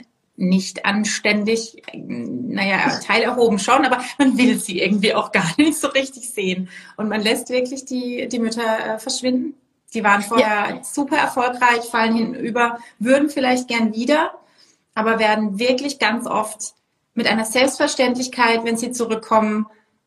nicht 0.42 0.84
anständig, 0.84 1.82
naja, 1.94 2.98
Teil 2.98 3.22
erhoben 3.22 3.60
schon, 3.60 3.84
aber 3.86 4.02
man 4.18 4.36
will 4.36 4.58
sie 4.58 4.80
irgendwie 4.80 5.14
auch 5.14 5.30
gar 5.30 5.48
nicht 5.56 5.78
so 5.78 5.88
richtig 5.88 6.30
sehen. 6.30 6.68
Und 6.96 7.08
man 7.08 7.22
lässt 7.22 7.48
wirklich 7.50 7.84
die, 7.84 8.28
die 8.28 8.38
Mütter 8.38 8.94
äh, 8.94 8.98
verschwinden. 8.98 9.54
Die 9.94 10.02
waren 10.02 10.22
vorher 10.22 10.76
ja. 10.76 10.84
super 10.84 11.16
erfolgreich, 11.16 11.84
fallen 11.84 12.16
hinüber, 12.16 12.78
würden 12.98 13.30
vielleicht 13.30 13.68
gern 13.68 13.94
wieder, 13.94 14.32
aber 14.94 15.18
werden 15.18 15.58
wirklich 15.58 15.98
ganz 15.98 16.26
oft 16.26 16.74
mit 17.14 17.26
einer 17.26 17.44
Selbstverständlichkeit, 17.44 18.64
wenn 18.64 18.76
sie 18.76 18.90
zurückkommen, 18.90 19.66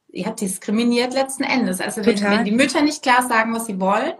ja, 0.09 0.31
diskriminiert 0.31 1.13
letzten 1.13 1.43
Endes. 1.43 1.79
Also 1.79 2.05
wenn, 2.05 2.21
wenn 2.21 2.45
die 2.45 2.51
Mütter 2.51 2.81
nicht 2.81 3.03
klar 3.03 3.27
sagen, 3.27 3.53
was 3.53 3.67
sie 3.67 3.79
wollen, 3.79 4.13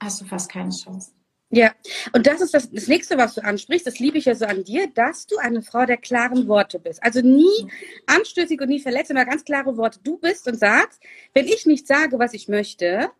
hast 0.00 0.20
du 0.20 0.26
fast 0.26 0.50
keine 0.50 0.70
Chance. 0.70 1.12
Ja, 1.54 1.72
und 2.12 2.26
das 2.26 2.40
ist 2.40 2.52
das, 2.52 2.70
das 2.70 2.88
nächste, 2.88 3.16
was 3.16 3.34
du 3.34 3.44
ansprichst, 3.44 3.86
das 3.86 4.00
liebe 4.00 4.18
ich 4.18 4.24
ja 4.24 4.34
so 4.34 4.44
an 4.44 4.64
dir, 4.64 4.88
dass 4.92 5.26
du 5.26 5.36
eine 5.36 5.62
Frau 5.62 5.86
der 5.86 5.98
klaren 5.98 6.48
Worte 6.48 6.80
bist. 6.80 7.02
Also 7.02 7.20
nie 7.20 7.68
anstößig 8.06 8.60
und 8.60 8.68
nie 8.68 8.80
verletzt, 8.80 9.12
aber 9.12 9.24
ganz 9.24 9.44
klare 9.44 9.76
Worte. 9.76 10.00
Du 10.02 10.18
bist 10.18 10.48
und 10.48 10.58
sagst, 10.58 11.00
wenn 11.32 11.46
ich 11.46 11.64
nicht 11.64 11.86
sage, 11.86 12.18
was 12.18 12.34
ich 12.34 12.48
möchte, 12.48 13.10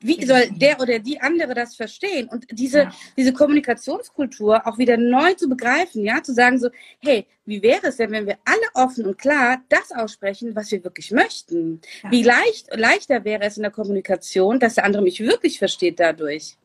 wie 0.00 0.26
soll 0.26 0.50
der 0.50 0.80
oder 0.80 0.98
die 0.98 1.20
andere 1.20 1.54
das 1.54 1.76
verstehen? 1.76 2.28
Und 2.28 2.46
diese, 2.50 2.78
ja. 2.78 2.94
diese 3.16 3.32
Kommunikationskultur 3.32 4.66
auch 4.66 4.76
wieder 4.76 4.96
neu 4.96 5.34
zu 5.34 5.48
begreifen, 5.48 6.04
ja, 6.04 6.22
zu 6.22 6.34
sagen 6.34 6.58
so, 6.58 6.68
hey, 7.00 7.26
wie 7.46 7.62
wäre 7.62 7.86
es 7.86 7.96
denn, 7.96 8.10
wenn 8.10 8.26
wir 8.26 8.38
alle 8.44 8.86
offen 8.86 9.06
und 9.06 9.18
klar 9.18 9.62
das 9.68 9.92
aussprechen, 9.92 10.56
was 10.56 10.70
wir 10.72 10.82
wirklich 10.82 11.10
möchten? 11.12 11.80
Ja. 12.02 12.10
Wie 12.10 12.22
leicht, 12.22 12.68
leichter 12.74 13.24
wäre 13.24 13.44
es 13.44 13.56
in 13.56 13.62
der 13.62 13.72
Kommunikation, 13.72 14.58
dass 14.58 14.74
der 14.74 14.84
andere 14.84 15.02
mich 15.02 15.20
wirklich 15.20 15.58
versteht 15.58 16.00
dadurch? 16.00 16.56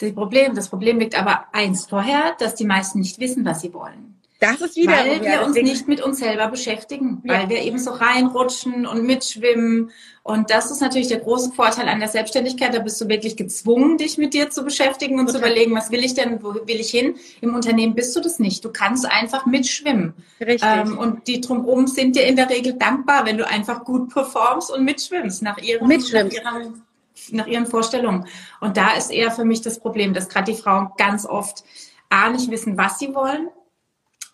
Das 0.00 0.14
Problem, 0.14 0.54
das 0.54 0.68
Problem 0.68 0.98
liegt 0.98 1.18
aber 1.18 1.44
eins 1.52 1.86
vorher, 1.86 2.34
dass 2.38 2.54
die 2.54 2.64
meisten 2.64 3.00
nicht 3.00 3.18
wissen, 3.18 3.44
was 3.44 3.60
sie 3.60 3.72
wollen. 3.74 4.10
Das 4.40 4.58
ist 4.62 4.76
wieder. 4.76 4.92
Weil 4.92 5.22
wir 5.22 5.44
uns 5.44 5.54
nicht 5.54 5.86
mit 5.86 6.00
uns 6.00 6.18
selber 6.18 6.48
beschäftigen, 6.48 7.22
ja. 7.24 7.34
weil 7.34 7.50
wir 7.50 7.58
eben 7.60 7.78
so 7.78 7.90
reinrutschen 7.90 8.86
und 8.86 9.04
mitschwimmen. 9.04 9.90
Und 10.22 10.50
das 10.50 10.70
ist 10.70 10.80
natürlich 10.80 11.08
der 11.08 11.18
große 11.18 11.52
Vorteil 11.52 11.88
an 11.88 12.00
der 12.00 12.08
Selbstständigkeit. 12.08 12.74
Da 12.74 12.78
bist 12.78 12.98
du 13.02 13.08
wirklich 13.08 13.36
gezwungen, 13.36 13.98
dich 13.98 14.16
mit 14.16 14.32
dir 14.32 14.48
zu 14.48 14.64
beschäftigen 14.64 15.18
und 15.18 15.28
okay. 15.28 15.32
zu 15.32 15.38
überlegen, 15.38 15.74
was 15.74 15.90
will 15.90 16.02
ich 16.02 16.14
denn, 16.14 16.42
wo 16.42 16.54
will 16.54 16.80
ich 16.80 16.90
hin? 16.90 17.16
Im 17.42 17.54
Unternehmen 17.54 17.94
bist 17.94 18.16
du 18.16 18.20
das 18.20 18.38
nicht. 18.38 18.64
Du 18.64 18.70
kannst 18.70 19.04
einfach 19.04 19.44
mitschwimmen. 19.44 20.14
Richtig. 20.40 20.62
Ähm, 20.64 20.96
und 20.96 21.26
die 21.28 21.42
drumherum 21.42 21.86
sind 21.86 22.16
dir 22.16 22.26
in 22.26 22.36
der 22.36 22.48
Regel 22.48 22.72
dankbar, 22.72 23.26
wenn 23.26 23.36
du 23.36 23.46
einfach 23.46 23.84
gut 23.84 24.08
performst 24.10 24.72
und 24.72 24.84
mitschwimmst 24.84 25.42
nach 25.42 25.58
ihrem, 25.58 25.86
mitschwimmst. 25.86 26.40
nach 26.42 26.58
ihrem 26.58 26.82
nach 27.32 27.46
ihren 27.46 27.66
Vorstellungen. 27.66 28.26
Und 28.60 28.76
da 28.76 28.92
ist 28.92 29.10
eher 29.10 29.30
für 29.30 29.44
mich 29.44 29.62
das 29.62 29.80
Problem, 29.80 30.14
dass 30.14 30.28
gerade 30.28 30.52
die 30.52 30.58
Frauen 30.58 30.90
ganz 30.96 31.26
oft 31.26 31.64
A, 32.08 32.28
nicht 32.30 32.50
wissen, 32.50 32.76
was 32.76 32.98
sie 32.98 33.14
wollen. 33.14 33.48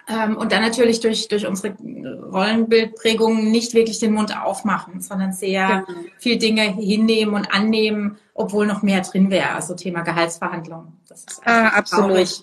Ähm, 0.08 0.36
und 0.36 0.52
dann 0.52 0.62
natürlich 0.62 1.00
durch, 1.00 1.28
durch 1.28 1.46
unsere 1.46 1.74
Rollenbildprägungen 2.32 3.50
nicht 3.50 3.74
wirklich 3.74 3.98
den 3.98 4.12
Mund 4.12 4.36
aufmachen, 4.36 5.00
sondern 5.00 5.32
sehr 5.32 5.84
genau. 5.86 5.98
viel 6.18 6.38
Dinge 6.38 6.62
hinnehmen 6.62 7.34
und 7.34 7.52
annehmen, 7.52 8.16
obwohl 8.32 8.66
noch 8.66 8.82
mehr 8.82 9.00
drin 9.00 9.30
wäre. 9.30 9.50
Also 9.50 9.74
Thema 9.74 10.02
Gehaltsverhandlungen. 10.02 10.92
Das 11.08 11.24
ist 11.24 11.42
ah, 11.44 11.68
absolut. 11.68 12.10
Traurig. 12.10 12.42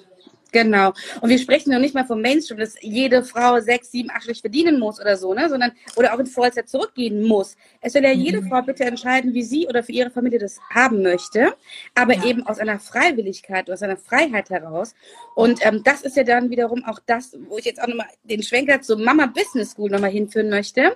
Genau. 0.53 0.93
Und 1.19 1.29
wir 1.29 1.39
sprechen 1.39 1.71
noch 1.71 1.79
nicht 1.79 1.95
mal 1.95 2.05
vom 2.05 2.21
Mainstream, 2.21 2.59
dass 2.59 2.75
jede 2.79 3.23
Frau 3.23 3.59
sechs, 3.59 3.91
sieben, 3.91 4.11
acht 4.11 4.21
Stunden 4.21 4.39
verdienen 4.39 4.79
muss 4.79 5.01
oder 5.01 5.17
so, 5.17 5.33
ne? 5.33 5.49
Sondern 5.49 5.71
oder 5.95 6.13
auch 6.13 6.19
in 6.19 6.27
Vollzeit 6.27 6.69
zurückgehen 6.69 7.23
muss. 7.23 7.57
Es 7.81 7.93
soll 7.93 8.03
ja 8.03 8.11
jede 8.11 8.39
mhm. 8.39 8.49
Frau 8.49 8.61
bitte 8.61 8.85
entscheiden, 8.85 9.33
wie 9.33 9.41
sie 9.41 9.67
oder 9.67 9.83
für 9.83 9.91
ihre 9.91 10.11
Familie 10.11 10.37
das 10.37 10.59
haben 10.69 11.01
möchte, 11.01 11.55
aber 11.95 12.13
ja. 12.13 12.25
eben 12.25 12.45
aus 12.45 12.59
einer 12.59 12.79
Freiwilligkeit, 12.79 13.69
aus 13.71 13.81
einer 13.81 13.97
Freiheit 13.97 14.51
heraus. 14.51 14.93
Und 15.35 15.65
ähm, 15.65 15.81
das 15.83 16.03
ist 16.03 16.15
ja 16.15 16.23
dann 16.23 16.51
wiederum 16.51 16.85
auch 16.85 16.99
das, 17.03 17.35
wo 17.49 17.57
ich 17.57 17.65
jetzt 17.65 17.81
auch 17.81 17.87
nochmal 17.87 18.07
den 18.23 18.43
Schwenker 18.43 18.79
zur 18.81 18.99
Mama 18.99 19.25
Business 19.25 19.71
School 19.71 19.89
nochmal 19.89 20.11
hinführen 20.11 20.49
möchte. 20.49 20.95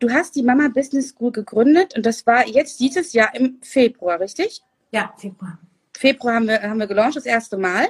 Du 0.00 0.10
hast 0.10 0.36
die 0.36 0.42
Mama 0.42 0.68
Business 0.68 1.08
School 1.08 1.32
gegründet 1.32 1.96
und 1.96 2.04
das 2.04 2.26
war 2.26 2.46
jetzt 2.46 2.78
dieses 2.78 3.14
Jahr 3.14 3.34
im 3.34 3.58
Februar, 3.62 4.20
richtig? 4.20 4.60
Ja, 4.90 5.14
Februar. 5.16 5.58
Februar 5.96 6.34
haben 6.34 6.46
wir, 6.46 6.62
haben 6.62 6.78
wir 6.78 6.86
gelauncht, 6.86 7.16
das 7.16 7.26
erste 7.26 7.56
Mal. 7.56 7.88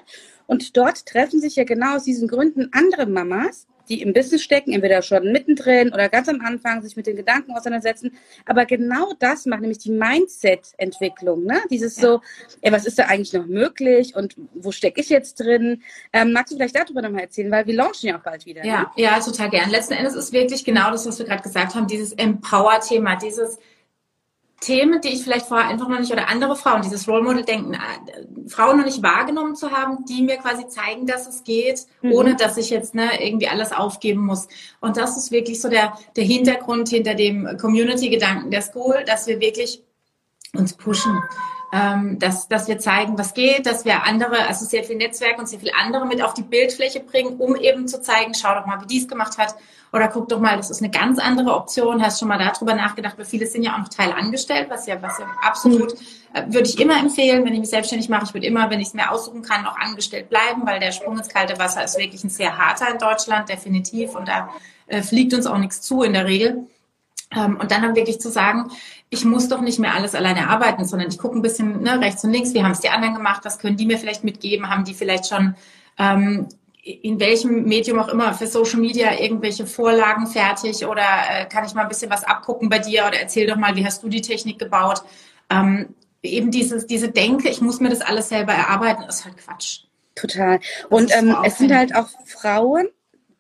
Und 0.49 0.79
dort 0.79 1.05
treffen 1.05 1.41
sich 1.41 1.57
ja 1.57 1.65
genau 1.65 1.97
aus 1.97 2.05
diesen 2.05 2.27
Gründen 2.27 2.71
andere 2.73 3.05
Mamas, 3.07 3.67
die 3.91 4.01
im 4.01 4.15
Business 4.15 4.43
stecken, 4.43 4.73
entweder 4.73 5.03
schon 5.03 5.31
mittendrin 5.31 5.93
oder 5.93 6.09
ganz 6.09 6.27
am 6.29 6.41
Anfang 6.41 6.81
sich 6.81 6.97
mit 6.97 7.07
den 7.07 7.17
Gedanken 7.17 7.53
auseinandersetzen. 7.53 8.17
Aber 8.47 8.65
genau 8.65 9.13
das 9.19 9.45
macht 9.45 9.61
nämlich 9.61 9.79
die 9.79 9.91
Mindset-Entwicklung. 9.91 11.45
Ne? 11.45 11.61
Dieses 11.71 11.97
ja. 11.97 12.03
so, 12.03 12.21
ey, 12.63 12.73
was 12.73 12.87
ist 12.87 12.99
da 12.99 13.05
eigentlich 13.05 13.35
noch 13.35 13.47
möglich 13.47 14.17
und 14.17 14.37
wo 14.55 14.73
stecke 14.73 15.03
ich 15.03 15.11
jetzt 15.11 15.39
drin? 15.39 15.83
Ähm, 16.15 16.33
magst 16.33 16.51
du 16.51 16.57
vielleicht 16.57 16.77
darüber 16.77 17.03
nochmal 17.03 17.23
erzählen, 17.23 17.51
weil 17.51 17.67
wir 17.67 17.75
launchen 17.75 18.09
ja 18.09 18.19
auch 18.19 18.23
bald 18.23 18.47
wieder. 18.47 18.65
Ja, 18.65 18.81
ne? 18.81 18.87
ja, 18.97 19.21
total 19.21 19.51
gern. 19.51 19.69
Letzten 19.69 19.93
Endes 19.93 20.15
ist 20.15 20.33
wirklich 20.33 20.65
genau 20.65 20.91
das, 20.91 21.07
was 21.07 21.19
wir 21.19 21.27
gerade 21.27 21.43
gesagt 21.43 21.75
haben, 21.75 21.87
dieses 21.87 22.13
Empower-Thema, 22.13 23.17
dieses 23.17 23.59
Themen, 24.61 25.01
die 25.01 25.09
ich 25.09 25.23
vielleicht 25.23 25.47
vorher 25.47 25.69
einfach 25.69 25.89
noch 25.89 26.01
nicht 26.01 26.13
oder 26.13 26.29
andere 26.29 26.57
Frauen, 26.57 26.83
dieses 26.83 27.07
Role 27.07 27.23
Model 27.23 27.45
denken, 27.45 27.75
äh, 27.75 28.49
Frauen 28.49 28.79
noch 28.79 28.85
nicht 28.85 29.03
wahrgenommen 29.03 29.55
zu 29.55 29.71
haben, 29.71 30.05
die 30.05 30.23
mir 30.23 30.37
quasi 30.37 30.67
zeigen, 30.67 31.07
dass 31.07 31.29
es 31.29 31.45
geht, 31.45 31.87
mhm. 32.03 32.13
ohne 32.13 32.37
dass 32.37 32.57
ich 32.57 32.71
jetzt 32.71 32.95
ne, 32.95 33.25
irgendwie 33.25 33.49
alles 33.49 33.73
aufgeben 33.73 34.27
muss. 34.27 34.49
Und 34.81 34.97
das 34.97 35.17
ist 35.17 35.31
wirklich 35.31 35.61
so 35.61 35.69
der, 35.69 35.97
der 36.17 36.25
Hintergrund 36.25 36.89
hinter 36.89 37.15
dem 37.15 37.57
Community-Gedanken 37.61 38.51
der 38.51 38.63
School, 38.63 39.05
dass 39.07 39.29
wir 39.29 39.41
wirklich 39.41 39.83
uns 40.55 40.75
pushen. 40.75 41.23
Ähm, 41.71 42.19
dass, 42.19 42.49
dass 42.49 42.67
wir 42.67 42.79
zeigen, 42.79 43.19
was 43.19 43.35
geht, 43.35 43.67
dass 43.67 43.85
wir 43.85 44.05
andere, 44.05 44.47
also 44.47 44.65
sehr 44.65 44.85
viel 44.85 44.97
Netzwerk 44.97 45.39
und 45.39 45.51
sehr 45.51 45.61
viel 45.61 45.71
andere 45.79 46.07
mit 46.07 46.23
auf 46.23 46.33
die 46.33 46.43
Bildfläche 46.43 47.01
bringen, 47.01 47.37
um 47.37 47.57
eben 47.57 47.87
zu 47.87 48.01
zeigen, 48.01 48.33
schau 48.33 48.55
doch 48.55 48.65
mal, 48.65 48.81
wie 48.81 48.87
die 48.87 48.99
es 48.99 49.07
gemacht 49.07 49.37
hat, 49.37 49.55
oder 49.93 50.09
guck 50.09 50.29
doch 50.29 50.41
mal, 50.41 50.57
das 50.57 50.71
ist 50.71 50.83
eine 50.83 50.91
ganz 50.91 51.19
andere 51.19 51.55
Option. 51.55 52.03
Hast 52.03 52.21
schon 52.21 52.29
mal 52.29 52.39
darüber 52.39 52.75
nachgedacht, 52.75 53.17
weil 53.17 53.25
viele 53.25 53.47
sind 53.47 53.63
ja 53.63 53.75
auch 53.75 53.79
noch 53.79 53.89
Teil 53.89 54.13
angestellt, 54.13 54.69
was 54.71 54.87
ja, 54.87 55.01
was 55.01 55.19
ja 55.19 55.27
absolut, 55.43 55.95
äh, 56.35 56.45
würde 56.47 56.69
ich 56.69 56.79
immer 56.79 56.99
empfehlen, 56.99 57.45
wenn 57.45 57.55
ich 57.55 57.61
mich 57.61 57.71
selbstständig 57.71 58.09
mache. 58.09 58.25
Ich 58.25 58.35
würde 58.35 58.47
immer, 58.47 58.69
wenn 58.71 58.81
ich 58.81 58.89
es 58.89 58.95
mir 58.95 59.11
aussuchen 59.11 59.43
kann, 59.43 59.67
auch 59.67 59.77
angestellt 59.77 60.29
bleiben, 60.29 60.67
weil 60.67 60.81
der 60.81 60.93
Sprung 60.93 61.17
ins 61.17 61.29
kalte 61.29 61.59
Wasser 61.59 61.85
ist 61.85 61.99
wirklich 61.99 62.23
ein 62.23 62.31
sehr 62.31 62.57
harter 62.57 62.91
in 62.93 62.99
Deutschland, 62.99 63.49
definitiv. 63.49 64.15
Und 64.15 64.29
da 64.29 64.51
äh, 64.89 65.03
fliegt 65.03 65.33
uns 65.33 65.47
auch 65.47 65.59
nichts 65.59 65.81
zu 65.81 66.03
in 66.03 66.13
der 66.13 66.27
Regel. 66.27 66.67
Ähm, 67.35 67.59
und 67.61 67.71
dann 67.71 67.95
wirklich 67.95 68.21
zu 68.21 68.31
sagen, 68.31 68.71
ich 69.11 69.25
muss 69.25 69.49
doch 69.49 69.61
nicht 69.61 69.79
mehr 69.79 69.95
alles 69.95 70.15
alleine 70.15 70.49
arbeiten, 70.49 70.85
sondern 70.85 71.09
ich 71.09 71.19
gucke 71.19 71.37
ein 71.39 71.43
bisschen 71.43 71.83
ne, 71.83 72.01
rechts 72.01 72.25
und 72.25 72.33
links, 72.33 72.53
wie 72.55 72.63
haben 72.63 72.73
es 72.73 72.81
die 72.81 72.91
anderen 72.91 73.15
gemacht, 73.15 73.45
was 73.45 73.59
können 73.59 73.77
die 73.77 73.87
mir 73.87 73.99
vielleicht 73.99 74.25
mitgeben, 74.25 74.69
haben 74.69 74.85
die 74.85 74.95
vielleicht 74.95 75.29
schon 75.29 75.55
ähm, 75.99 76.49
in 76.83 77.21
welchem 77.21 77.65
Medium 77.65 77.99
auch 77.99 78.09
immer 78.09 78.33
für 78.35 78.47
Social 78.47 78.81
Media 78.81 79.19
irgendwelche 79.19 79.67
Vorlagen 79.67 80.27
fertig 80.27 80.87
oder 80.87 81.03
äh, 81.31 81.47
kann 81.47 81.65
ich 81.65 81.75
mal 81.75 81.83
ein 81.83 81.89
bisschen 81.89 82.11
was 82.11 82.25
abgucken 82.25 82.69
bei 82.69 82.79
dir 82.79 83.07
oder 83.07 83.21
erzähl 83.21 83.47
doch 83.47 83.57
mal, 83.57 83.77
wie 83.77 83.85
hast 83.85 84.03
du 84.03 84.09
die 84.09 84.23
Technik 84.23 84.59
gebaut? 84.59 85.03
Ähm, 85.51 85.95
eben 86.23 86.51
dieses, 86.51 86.87
diese 86.87 87.11
Denke, 87.11 87.49
ich 87.49 87.61
muss 87.61 87.81
mir 87.81 87.91
das 87.91 88.01
alles 88.01 88.29
selber 88.29 88.53
erarbeiten, 88.53 89.03
ist 89.05 89.25
halt 89.25 89.37
Quatsch. 89.37 89.81
Total. 90.15 90.61
Und 90.89 91.15
ähm, 91.17 91.37
es 91.45 91.59
sind 91.59 91.75
halt 91.75 91.95
auch 91.95 92.09
Frauen, 92.27 92.89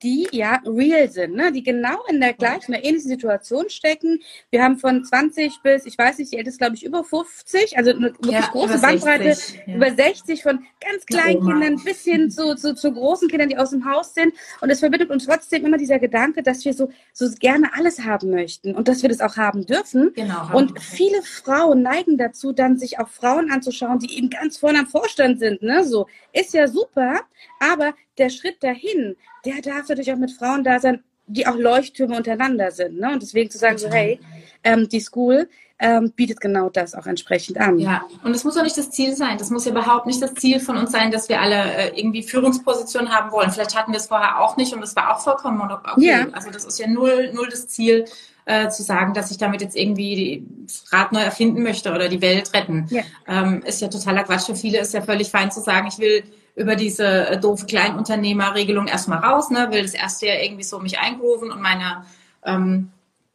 die 0.03 0.29
ja 0.33 0.61
real 0.65 1.11
sind, 1.11 1.35
ne? 1.35 1.53
die 1.53 1.63
genau 1.63 1.99
in 2.09 2.21
der 2.21 2.33
gleichen, 2.33 2.73
der 2.73 2.85
ähnlichen 2.85 3.09
Situation 3.09 3.69
stecken. 3.69 4.21
Wir 4.51 4.63
haben 4.63 4.79
von 4.79 5.05
20 5.05 5.61
bis, 5.63 5.87
ich 5.87 5.99
weiß 5.99 6.19
nicht, 6.19 6.33
die 6.33 6.39
älteste 6.39 6.59
glaube 6.59 6.77
ich 6.77 6.85
über 6.85 7.05
50, 7.05 7.77
also 7.77 7.91
eine 7.91 8.13
wirklich 8.13 8.33
ja, 8.33 8.49
große 8.53 8.79
Bandbreite, 8.79 9.35
60, 9.35 9.63
ja. 9.67 9.75
über 9.75 9.91
60 9.91 10.43
von 10.43 10.65
ganz 10.81 11.07
kleinen 11.07 11.45
Kindern 11.45 11.77
bis 11.85 12.03
hin 12.05 12.31
zu, 12.31 12.55
zu, 12.55 12.75
zu 12.75 12.93
großen 12.93 13.29
Kindern, 13.29 13.49
die 13.49 13.59
aus 13.59 13.71
dem 13.71 13.85
Haus 13.85 14.15
sind. 14.15 14.33
Und 14.61 14.71
es 14.71 14.81
verbindet 14.81 15.11
uns 15.11 15.27
trotzdem 15.27 15.65
immer 15.67 15.79
dieser 15.79 15.99
Gedanke, 15.99 16.43
dass 16.43 16.65
wir 16.65 16.75
so, 16.75 16.91
so 17.13 17.29
gerne 17.39 17.71
alles 17.75 18.05
haben 18.05 18.31
möchten 18.31 18.75
und 18.75 18.89
dass 18.89 19.03
wir 19.03 19.09
das 19.09 19.21
auch 19.21 19.37
haben 19.37 19.67
dürfen. 19.67 20.13
Genau, 20.15 20.57
und 20.57 20.81
viele 20.81 21.23
Frauen 21.23 21.83
neigen 21.83 22.19
dazu, 22.19 22.53
dann 22.53 22.79
sich 22.79 22.99
auch 22.99 23.09
Frauen 23.09 23.51
anzuschauen, 23.51 23.99
die 23.99 24.17
eben 24.17 24.31
ganz 24.31 24.59
vorne 24.59 24.81
am 24.81 24.87
Vorstand 24.87 25.39
sind. 25.39 25.63
Ne? 25.63 25.85
So, 25.85 26.07
ist 26.33 26.55
ja 26.55 26.69
super, 26.69 27.21
aber 27.61 27.95
der 28.19 28.31
Schritt 28.31 28.63
dahin, 28.63 29.17
der 29.45 29.63
darf 29.63 29.89
natürlich 29.89 30.13
auch 30.13 30.17
mit 30.17 30.33
Frauen 30.33 30.65
da 30.65 30.79
sein, 30.79 31.03
die 31.27 31.47
auch 31.47 31.57
Leuchttürme 31.57 32.17
untereinander 32.17 32.71
sind. 32.71 32.99
Ne? 32.99 33.13
Und 33.13 33.23
deswegen 33.23 33.51
zu 33.51 33.59
sagen, 33.59 33.79
so, 33.79 33.89
hey, 33.89 34.19
ähm, 34.65 34.89
die 34.89 35.01
School 35.01 35.49
ähm, 35.79 36.13
bietet 36.13 36.41
genau 36.41 36.71
das 36.71 36.95
auch 36.95 37.07
entsprechend 37.07 37.59
an. 37.59 37.79
Ja, 37.79 38.03
und 38.25 38.35
es 38.35 38.43
muss 38.43 38.57
auch 38.57 38.65
nicht 38.65 38.77
das 38.77 38.91
Ziel 38.91 39.15
sein. 39.15 39.39
Das 39.39 39.51
muss 39.51 39.65
ja 39.65 39.71
überhaupt 39.71 40.07
nicht 40.07 40.21
das 40.21 40.35
Ziel 40.35 40.59
von 40.59 40.77
uns 40.77 40.91
sein, 40.91 41.13
dass 41.13 41.29
wir 41.29 41.41
alle 41.41 41.55
äh, 41.55 42.01
irgendwie 42.01 42.23
Führungspositionen 42.23 43.15
haben 43.15 43.31
wollen. 43.31 43.51
Vielleicht 43.53 43.77
hatten 43.77 43.93
wir 43.93 43.99
es 43.99 44.07
vorher 44.07 44.41
auch 44.41 44.57
nicht 44.57 44.73
und 44.73 44.81
das 44.81 44.97
war 44.97 45.15
auch 45.15 45.21
vollkommen 45.21 45.61
okay. 45.61 45.93
Ja. 45.97 46.27
Also 46.33 46.51
das 46.51 46.65
ist 46.65 46.79
ja 46.79 46.89
null, 46.89 47.31
null 47.33 47.49
das 47.49 47.69
Ziel, 47.69 48.07
äh, 48.49 48.71
zu 48.71 48.83
sagen, 48.83 49.13
dass 49.13 49.31
ich 49.31 49.37
damit 49.37 49.61
jetzt 49.61 49.77
irgendwie 49.77 50.43
das 50.65 50.91
Rad 50.91 51.13
neu 51.13 51.21
erfinden 51.21 51.63
möchte 51.63 51.93
oder 51.93 52.09
die 52.09 52.23
Welt 52.23 52.53
retten. 52.55 52.87
Ja. 52.89 53.03
Ähm, 53.27 53.63
ist 53.63 53.81
ja 53.81 53.89
totaler 53.89 54.25
Quatsch. 54.25 54.47
Für 54.47 54.57
viele 54.57 54.81
ist 54.81 54.95
ja 54.95 55.03
völlig 55.03 55.31
fein 55.31 55.51
zu 55.51 55.61
sagen, 55.61 55.87
ich 55.87 55.99
will 55.99 56.25
über 56.59 56.77
diese 56.77 57.29
äh, 57.29 57.41
doofe 57.41 57.67
Kleinunternehmerregelung 57.67 58.89
erstmal 58.89 59.19
raus, 59.19 59.51
ne, 59.51 59.69
will 59.71 59.83
das 59.83 59.95
erste 59.95 60.27
Jahr 60.27 60.43
irgendwie 60.43 60.65
so 60.65 60.81
mich 60.81 60.99
eingrooven 60.99 61.53
und 61.53 61.63
meine 61.63 62.05
ähm, 62.45 62.91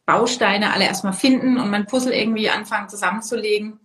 Bausteine 0.06 0.72
alle 0.72 0.84
erstmal 0.84 1.14
finden 1.14 1.58
und 1.58 1.70
mein 1.70 1.86
Puzzle 1.86 2.12
irgendwie 2.12 2.50
anfangen 2.50 2.88
zusammenzulegen. 2.88 3.80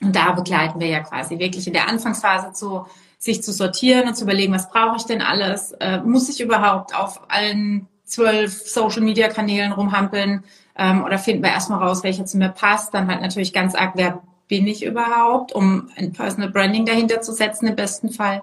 Und 0.00 0.14
da 0.14 0.32
begleiten 0.32 0.78
wir 0.78 0.86
ja 0.86 1.00
quasi 1.00 1.38
wirklich 1.38 1.66
in 1.66 1.72
der 1.72 1.88
Anfangsphase 1.88 2.52
zu 2.52 2.86
sich 3.18 3.42
zu 3.42 3.52
sortieren 3.52 4.08
und 4.08 4.14
zu 4.14 4.24
überlegen, 4.24 4.52
was 4.52 4.70
brauche 4.70 4.96
ich 4.96 5.04
denn 5.04 5.22
alles? 5.22 5.72
Äh, 5.72 6.00
muss 6.00 6.28
ich 6.28 6.40
überhaupt 6.40 6.94
auf 6.94 7.20
allen 7.28 7.88
zwölf 8.04 8.52
Social 8.68 9.02
Media 9.02 9.28
Kanälen 9.28 9.72
rumhampeln? 9.72 10.44
Ähm, 10.76 11.02
oder 11.02 11.18
finden 11.18 11.42
wir 11.42 11.50
erstmal 11.50 11.82
raus, 11.82 12.04
welcher 12.04 12.26
zu 12.26 12.36
mir 12.36 12.50
passt? 12.50 12.94
Dann 12.94 13.08
halt 13.08 13.22
natürlich 13.22 13.52
ganz 13.52 13.74
arg, 13.74 13.92
wer 13.96 14.22
bin 14.46 14.66
ich 14.68 14.84
überhaupt, 14.84 15.52
um 15.52 15.90
ein 15.96 16.12
Personal 16.12 16.50
Branding 16.50 16.86
dahinter 16.86 17.20
zu 17.20 17.32
setzen 17.32 17.66
im 17.66 17.74
besten 17.74 18.10
Fall. 18.10 18.42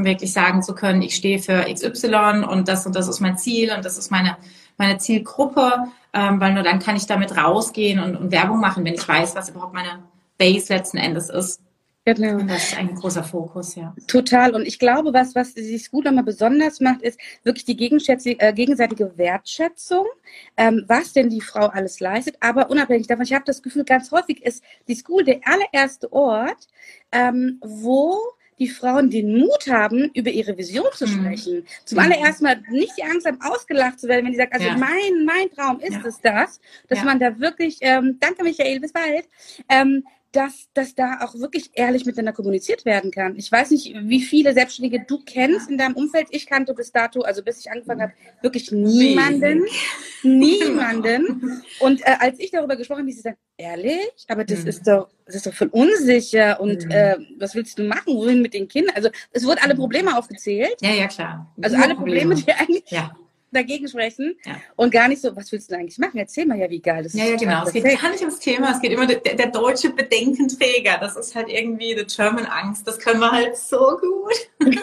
Und 0.00 0.06
wirklich 0.06 0.32
sagen 0.32 0.62
zu 0.62 0.74
können, 0.74 1.02
ich 1.02 1.14
stehe 1.14 1.40
für 1.40 1.66
XY 1.70 2.46
und 2.48 2.68
das 2.68 2.86
und 2.86 2.96
das 2.96 3.06
ist 3.06 3.20
mein 3.20 3.36
Ziel 3.36 3.70
und 3.70 3.84
das 3.84 3.98
ist 3.98 4.10
meine, 4.10 4.38
meine 4.78 4.96
Zielgruppe, 4.96 5.88
ähm, 6.14 6.40
weil 6.40 6.54
nur 6.54 6.62
dann 6.62 6.78
kann 6.78 6.96
ich 6.96 7.04
damit 7.04 7.36
rausgehen 7.36 8.00
und, 8.00 8.16
und 8.16 8.32
Werbung 8.32 8.60
machen, 8.60 8.82
wenn 8.86 8.94
ich 8.94 9.06
weiß, 9.06 9.34
was 9.34 9.50
überhaupt 9.50 9.74
meine 9.74 10.02
Base 10.38 10.72
letzten 10.72 10.96
Endes 10.96 11.28
ist. 11.28 11.60
Genau. 12.06 12.38
Und 12.38 12.48
das 12.48 12.68
ist 12.68 12.78
ein 12.78 12.94
großer 12.94 13.22
Fokus, 13.22 13.74
ja. 13.74 13.94
Total. 14.06 14.54
Und 14.54 14.66
ich 14.66 14.78
glaube, 14.78 15.12
was, 15.12 15.34
was 15.34 15.52
sich 15.52 15.90
gut 15.90 16.06
nochmal 16.06 16.24
besonders 16.24 16.80
macht, 16.80 17.02
ist 17.02 17.20
wirklich 17.42 17.66
die 17.66 17.78
äh, 17.78 18.52
gegenseitige 18.54 19.18
Wertschätzung, 19.18 20.06
ähm, 20.56 20.82
was 20.88 21.12
denn 21.12 21.28
die 21.28 21.42
Frau 21.42 21.66
alles 21.66 22.00
leistet. 22.00 22.38
Aber 22.40 22.70
unabhängig 22.70 23.06
davon, 23.06 23.26
ich 23.26 23.34
habe 23.34 23.44
das 23.44 23.62
Gefühl, 23.62 23.84
ganz 23.84 24.10
häufig 24.12 24.42
ist 24.42 24.64
die 24.88 24.94
School 24.94 25.24
der 25.24 25.40
allererste 25.44 26.10
Ort, 26.10 26.68
ähm, 27.12 27.60
wo 27.60 28.18
die 28.60 28.68
Frauen 28.68 29.10
den 29.10 29.38
Mut 29.38 29.66
haben, 29.68 30.10
über 30.14 30.30
ihre 30.30 30.56
Vision 30.56 30.86
zu 30.92 31.06
mhm. 31.06 31.10
sprechen. 31.10 31.56
Mhm. 31.56 31.64
Zum 31.86 31.98
allerersten 31.98 32.44
Mal 32.44 32.62
nicht 32.70 32.92
die 32.96 33.02
Angst 33.02 33.26
haben, 33.26 33.40
ausgelacht 33.40 33.98
zu 33.98 34.06
werden, 34.06 34.26
wenn 34.26 34.32
die 34.32 34.38
sagt, 34.38 34.52
also 34.52 34.66
ja. 34.66 34.76
mein, 34.76 35.24
mein 35.24 35.50
Traum 35.50 35.80
ist 35.80 35.94
ja. 35.94 36.06
es 36.06 36.20
das, 36.20 36.60
dass 36.88 36.98
ja. 36.98 37.04
man 37.04 37.18
da 37.18 37.40
wirklich, 37.40 37.78
ähm, 37.80 38.18
danke 38.20 38.44
Michael, 38.44 38.78
bis 38.80 38.92
bald, 38.92 39.26
ähm, 39.68 40.04
dass, 40.32 40.68
dass 40.74 40.94
da 40.94 41.20
auch 41.22 41.34
wirklich 41.34 41.70
ehrlich 41.74 42.06
miteinander 42.06 42.32
kommuniziert 42.32 42.84
werden 42.84 43.10
kann. 43.10 43.36
Ich 43.36 43.50
weiß 43.50 43.70
nicht, 43.70 43.94
wie 44.02 44.20
viele 44.20 44.52
Selbstständige 44.52 45.04
du 45.06 45.22
kennst 45.24 45.70
in 45.70 45.78
deinem 45.78 45.96
Umfeld. 45.96 46.28
Ich 46.30 46.46
kannte 46.46 46.72
bis 46.74 46.92
dato, 46.92 47.22
also 47.22 47.42
bis 47.42 47.60
ich 47.60 47.70
angefangen 47.70 48.02
habe, 48.02 48.12
wirklich 48.42 48.70
niemanden. 48.70 49.64
Niemanden. 50.22 51.62
Und 51.80 52.02
äh, 52.02 52.16
als 52.18 52.38
ich 52.38 52.50
darüber 52.50 52.76
gesprochen 52.76 53.00
habe, 53.00 53.12
sie 53.12 53.20
sagen, 53.20 53.38
ehrlich? 53.56 54.26
Aber 54.28 54.44
das 54.44 54.62
mhm. 54.62 54.68
ist 54.68 54.86
doch, 54.86 55.08
das 55.26 55.34
ist 55.34 55.46
doch 55.46 55.54
voll 55.54 55.68
unsicher 55.68 56.60
und 56.60 56.84
mhm. 56.84 56.90
äh, 56.90 57.16
was 57.38 57.54
willst 57.54 57.78
du 57.78 57.84
machen? 57.84 58.14
Wohin 58.14 58.42
mit 58.42 58.54
den 58.54 58.68
Kindern? 58.68 58.94
Also 58.94 59.10
es 59.32 59.44
wurden 59.44 59.60
alle 59.62 59.74
Probleme 59.74 60.16
aufgezählt. 60.16 60.76
Ja, 60.80 60.92
ja, 60.92 61.08
klar. 61.08 61.52
Also 61.60 61.76
alle 61.76 61.94
Probleme, 61.94 62.34
die 62.34 62.52
eigentlich 62.52 62.84
ja 62.90 63.12
dagegen 63.52 63.88
sprechen 63.88 64.36
ja. 64.44 64.56
und 64.76 64.92
gar 64.92 65.08
nicht 65.08 65.22
so, 65.22 65.34
was 65.34 65.50
willst 65.52 65.70
du 65.70 65.76
eigentlich 65.76 65.98
machen? 65.98 66.18
Erzähl 66.18 66.46
mal 66.46 66.58
ja, 66.58 66.70
wie 66.70 66.80
geil 66.80 67.02
das 67.02 67.14
ja, 67.14 67.24
ist. 67.24 67.30
Ja, 67.30 67.36
genau. 67.36 67.64
Es 67.64 67.72
geht 67.72 68.00
gar 68.00 68.10
nicht 68.10 68.20
ums 68.20 68.38
Thema. 68.38 68.70
Es 68.70 68.80
geht 68.80 68.92
immer 68.92 69.06
der, 69.06 69.18
der, 69.18 69.46
deutsche 69.48 69.90
Bedenkenträger. 69.90 70.98
Das 71.00 71.16
ist 71.16 71.34
halt 71.34 71.48
irgendwie 71.48 71.96
the 71.96 72.04
German 72.04 72.46
Angst. 72.46 72.86
Das 72.86 72.98
können 72.98 73.20
wir 73.20 73.30
halt 73.30 73.56
so 73.56 73.98
gut. 74.00 74.34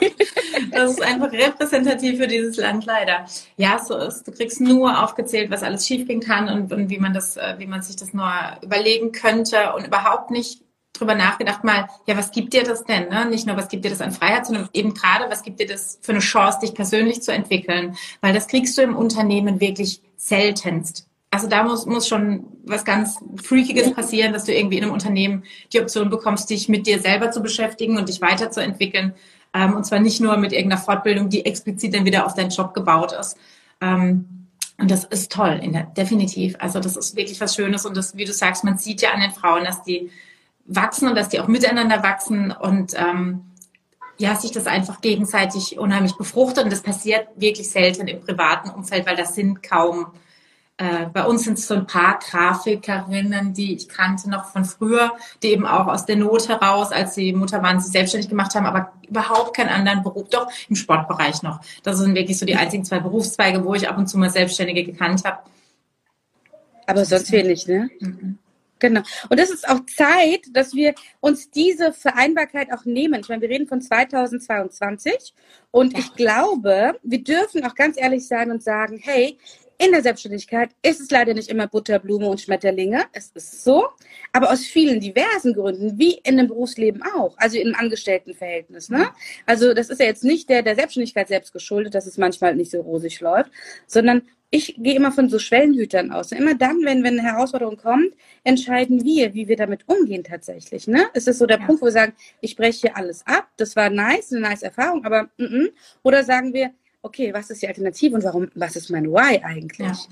das 0.71 0.91
ist 0.91 1.01
einfach 1.01 1.31
repräsentativ 1.31 2.17
für 2.17 2.27
dieses 2.27 2.57
Land 2.57 2.85
leider. 2.85 3.25
Ja, 3.55 3.79
so 3.79 3.97
ist. 3.97 4.27
Du 4.27 4.31
kriegst 4.31 4.59
nur 4.59 5.03
aufgezählt, 5.03 5.49
was 5.49 5.63
alles 5.63 5.87
schiefgehen 5.87 6.19
kann 6.19 6.49
und, 6.49 6.71
und 6.73 6.89
wie 6.89 6.99
man 6.99 7.13
das, 7.13 7.37
äh, 7.37 7.55
wie 7.57 7.67
man 7.67 7.81
sich 7.81 7.95
das 7.95 8.13
nur 8.13 8.31
überlegen 8.61 9.11
könnte 9.11 9.73
und 9.75 9.87
überhaupt 9.87 10.31
nicht 10.31 10.61
drüber 10.99 11.15
nachgedacht, 11.15 11.63
mal, 11.63 11.87
ja, 12.05 12.17
was 12.17 12.31
gibt 12.31 12.53
dir 12.53 12.63
das 12.63 12.83
denn? 12.83 13.09
Ne? 13.09 13.25
Nicht 13.25 13.47
nur, 13.47 13.57
was 13.57 13.67
gibt 13.67 13.85
dir 13.85 13.89
das 13.89 14.01
an 14.01 14.11
Freiheit, 14.11 14.45
sondern 14.45 14.69
eben 14.73 14.93
gerade, 14.93 15.29
was 15.29 15.43
gibt 15.43 15.59
dir 15.59 15.67
das 15.67 15.99
für 16.01 16.11
eine 16.11 16.21
Chance, 16.21 16.59
dich 16.61 16.73
persönlich 16.73 17.21
zu 17.21 17.31
entwickeln? 17.31 17.95
Weil 18.21 18.33
das 18.33 18.47
kriegst 18.47 18.77
du 18.77 18.81
im 18.81 18.95
Unternehmen 18.95 19.59
wirklich 19.59 20.01
seltenst. 20.15 21.07
Also 21.29 21.47
da 21.47 21.63
muss, 21.63 21.85
muss 21.85 22.07
schon 22.07 22.45
was 22.63 22.85
ganz 22.85 23.17
Freakiges 23.41 23.93
passieren, 23.93 24.33
dass 24.33 24.45
du 24.45 24.53
irgendwie 24.53 24.77
in 24.77 24.83
einem 24.83 24.93
Unternehmen 24.93 25.43
die 25.73 25.81
Option 25.81 26.09
bekommst, 26.09 26.49
dich 26.49 26.69
mit 26.69 26.87
dir 26.87 26.99
selber 26.99 27.31
zu 27.31 27.41
beschäftigen 27.41 27.97
und 27.97 28.07
dich 28.09 28.21
weiterzuentwickeln. 28.21 29.13
Ähm, 29.53 29.75
und 29.75 29.85
zwar 29.85 29.99
nicht 29.99 30.21
nur 30.21 30.37
mit 30.37 30.53
irgendeiner 30.53 30.81
Fortbildung, 30.81 31.29
die 31.29 31.45
explizit 31.45 31.93
dann 31.93 32.05
wieder 32.05 32.25
auf 32.25 32.33
deinen 32.33 32.49
Job 32.49 32.73
gebaut 32.73 33.11
ist. 33.11 33.37
Ähm, 33.81 34.47
und 34.79 34.91
das 34.91 35.05
ist 35.05 35.31
toll, 35.31 35.59
der, 35.63 35.83
definitiv. 35.83 36.55
Also 36.59 36.79
das 36.79 36.95
ist 36.95 37.15
wirklich 37.15 37.41
was 37.41 37.55
Schönes. 37.55 37.85
Und 37.85 37.97
das, 37.97 38.15
wie 38.15 38.25
du 38.25 38.33
sagst, 38.33 38.63
man 38.63 38.77
sieht 38.77 39.01
ja 39.01 39.11
an 39.11 39.21
den 39.21 39.31
Frauen, 39.31 39.63
dass 39.63 39.83
die 39.83 40.11
wachsen 40.67 41.07
und 41.07 41.15
dass 41.15 41.29
die 41.29 41.39
auch 41.39 41.47
miteinander 41.47 42.03
wachsen 42.03 42.51
und 42.51 42.93
ähm, 42.95 43.43
ja, 44.17 44.35
sich 44.35 44.51
das 44.51 44.67
einfach 44.67 45.01
gegenseitig 45.01 45.77
unheimlich 45.77 46.15
befruchtet. 46.15 46.63
Und 46.63 46.73
das 46.73 46.81
passiert 46.81 47.27
wirklich 47.35 47.69
selten 47.69 48.07
im 48.07 48.21
privaten 48.21 48.69
Umfeld, 48.69 49.05
weil 49.05 49.15
das 49.15 49.35
sind 49.35 49.61
kaum, 49.61 50.07
äh, 50.77 51.05
bei 51.13 51.23
uns 51.23 51.43
sind 51.43 51.59
es 51.59 51.67
so 51.67 51.75
ein 51.75 51.85
paar 51.85 52.19
Grafikerinnen, 52.19 53.53
die 53.53 53.75
ich 53.75 53.87
kannte 53.87 54.29
noch 54.29 54.45
von 54.45 54.65
früher, 54.65 55.13
die 55.43 55.49
eben 55.49 55.65
auch 55.65 55.87
aus 55.87 56.05
der 56.05 56.15
Not 56.15 56.49
heraus, 56.49 56.91
als 56.91 57.15
sie 57.15 57.31
Mutter 57.33 57.61
waren, 57.61 57.79
sich 57.79 57.91
selbstständig 57.91 58.29
gemacht 58.29 58.55
haben, 58.55 58.65
aber 58.65 58.91
überhaupt 59.07 59.55
keinen 59.55 59.69
anderen 59.69 60.03
Beruf, 60.03 60.29
doch 60.29 60.51
im 60.67 60.75
Sportbereich 60.75 61.43
noch. 61.43 61.61
Das 61.83 61.97
sind 61.97 62.15
wirklich 62.15 62.39
so 62.39 62.45
die 62.45 62.55
einzigen 62.55 62.85
zwei 62.85 62.99
Berufszweige, 62.99 63.63
wo 63.63 63.75
ich 63.75 63.87
ab 63.87 63.97
und 63.97 64.07
zu 64.07 64.17
mal 64.17 64.31
Selbstständige 64.31 64.83
gekannt 64.83 65.23
habe. 65.25 65.39
Aber 66.87 67.05
sonst 67.05 67.31
wenig, 67.31 67.67
ne? 67.67 67.89
Mhm. 67.99 68.39
Genau. 68.79 69.01
Und 69.29 69.39
es 69.39 69.49
ist 69.49 69.67
auch 69.67 69.79
Zeit, 69.85 70.41
dass 70.51 70.73
wir 70.73 70.93
uns 71.19 71.49
diese 71.49 71.93
Vereinbarkeit 71.93 72.71
auch 72.71 72.85
nehmen. 72.85 73.21
Ich 73.21 73.29
meine, 73.29 73.41
wir 73.41 73.49
reden 73.49 73.67
von 73.67 73.81
2022 73.81 75.33
und 75.71 75.97
ich 75.97 76.13
glaube, 76.15 76.99
wir 77.03 77.23
dürfen 77.23 77.65
auch 77.65 77.75
ganz 77.75 77.97
ehrlich 77.99 78.27
sein 78.27 78.51
und 78.51 78.63
sagen, 78.63 78.99
hey, 79.01 79.37
in 79.79 79.91
der 79.91 80.01
Selbstständigkeit 80.01 80.71
ist 80.81 80.99
es 80.99 81.11
leider 81.11 81.33
nicht 81.33 81.49
immer 81.49 81.67
Butterblume 81.67 82.27
und 82.27 82.41
Schmetterlinge. 82.41 83.05
Es 83.13 83.31
ist 83.35 83.63
so. 83.63 83.87
Aber 84.33 84.51
aus 84.51 84.61
vielen 84.61 84.99
diversen 84.99 85.53
Gründen, 85.53 85.99
wie 85.99 86.13
in 86.23 86.37
dem 86.37 86.47
Berufsleben 86.47 87.03
auch, 87.03 87.37
also 87.37 87.59
im 87.59 87.75
Angestelltenverhältnis. 87.75 88.89
Ne? 88.89 89.09
Also 89.45 89.73
das 89.73 89.89
ist 89.89 89.99
ja 89.99 90.07
jetzt 90.07 90.23
nicht 90.23 90.49
der, 90.49 90.63
der 90.63 90.75
Selbstständigkeit 90.75 91.27
selbst 91.27 91.53
geschuldet, 91.53 91.93
dass 91.93 92.07
es 92.07 92.17
manchmal 92.17 92.55
nicht 92.55 92.71
so 92.71 92.81
rosig 92.81 93.21
läuft, 93.21 93.51
sondern 93.85 94.23
ich 94.49 94.75
gehe 94.77 94.95
immer 94.95 95.11
von 95.11 95.29
so 95.29 95.39
Schwellenhütern 95.39 96.11
aus. 96.11 96.31
Immer 96.31 96.55
dann, 96.55 96.83
wenn, 96.83 97.03
wenn 97.03 97.19
eine 97.19 97.29
Herausforderung 97.29 97.77
kommt, 97.77 98.13
entscheiden 98.43 99.03
wir, 99.03 99.33
wie 99.33 99.47
wir 99.47 99.57
damit 99.57 99.87
umgehen 99.87 100.23
tatsächlich. 100.23 100.87
Ne? 100.87 101.07
Es 101.13 101.27
ist 101.27 101.39
so 101.39 101.45
der 101.45 101.59
ja. 101.59 101.65
Punkt, 101.65 101.81
wo 101.81 101.85
wir 101.85 101.91
sagen, 101.91 102.13
ich 102.39 102.55
breche 102.55 102.79
hier 102.81 102.97
alles 102.97 103.25
ab, 103.27 103.49
das 103.57 103.75
war 103.75 103.89
nice, 103.89 104.31
eine 104.31 104.41
nice 104.41 104.63
Erfahrung, 104.63 105.03
aber 105.05 105.23
mm 105.37 105.43
-mm. 105.43 105.69
oder 106.03 106.23
sagen 106.23 106.53
wir, 106.53 106.71
okay, 107.01 107.33
was 107.33 107.49
ist 107.49 107.61
die 107.61 107.67
Alternative 107.67 108.15
und 108.15 108.23
warum, 108.23 108.49
was 108.55 108.75
ist 108.75 108.89
mein 108.89 109.11
Why 109.11 109.41
eigentlich? 109.43 110.07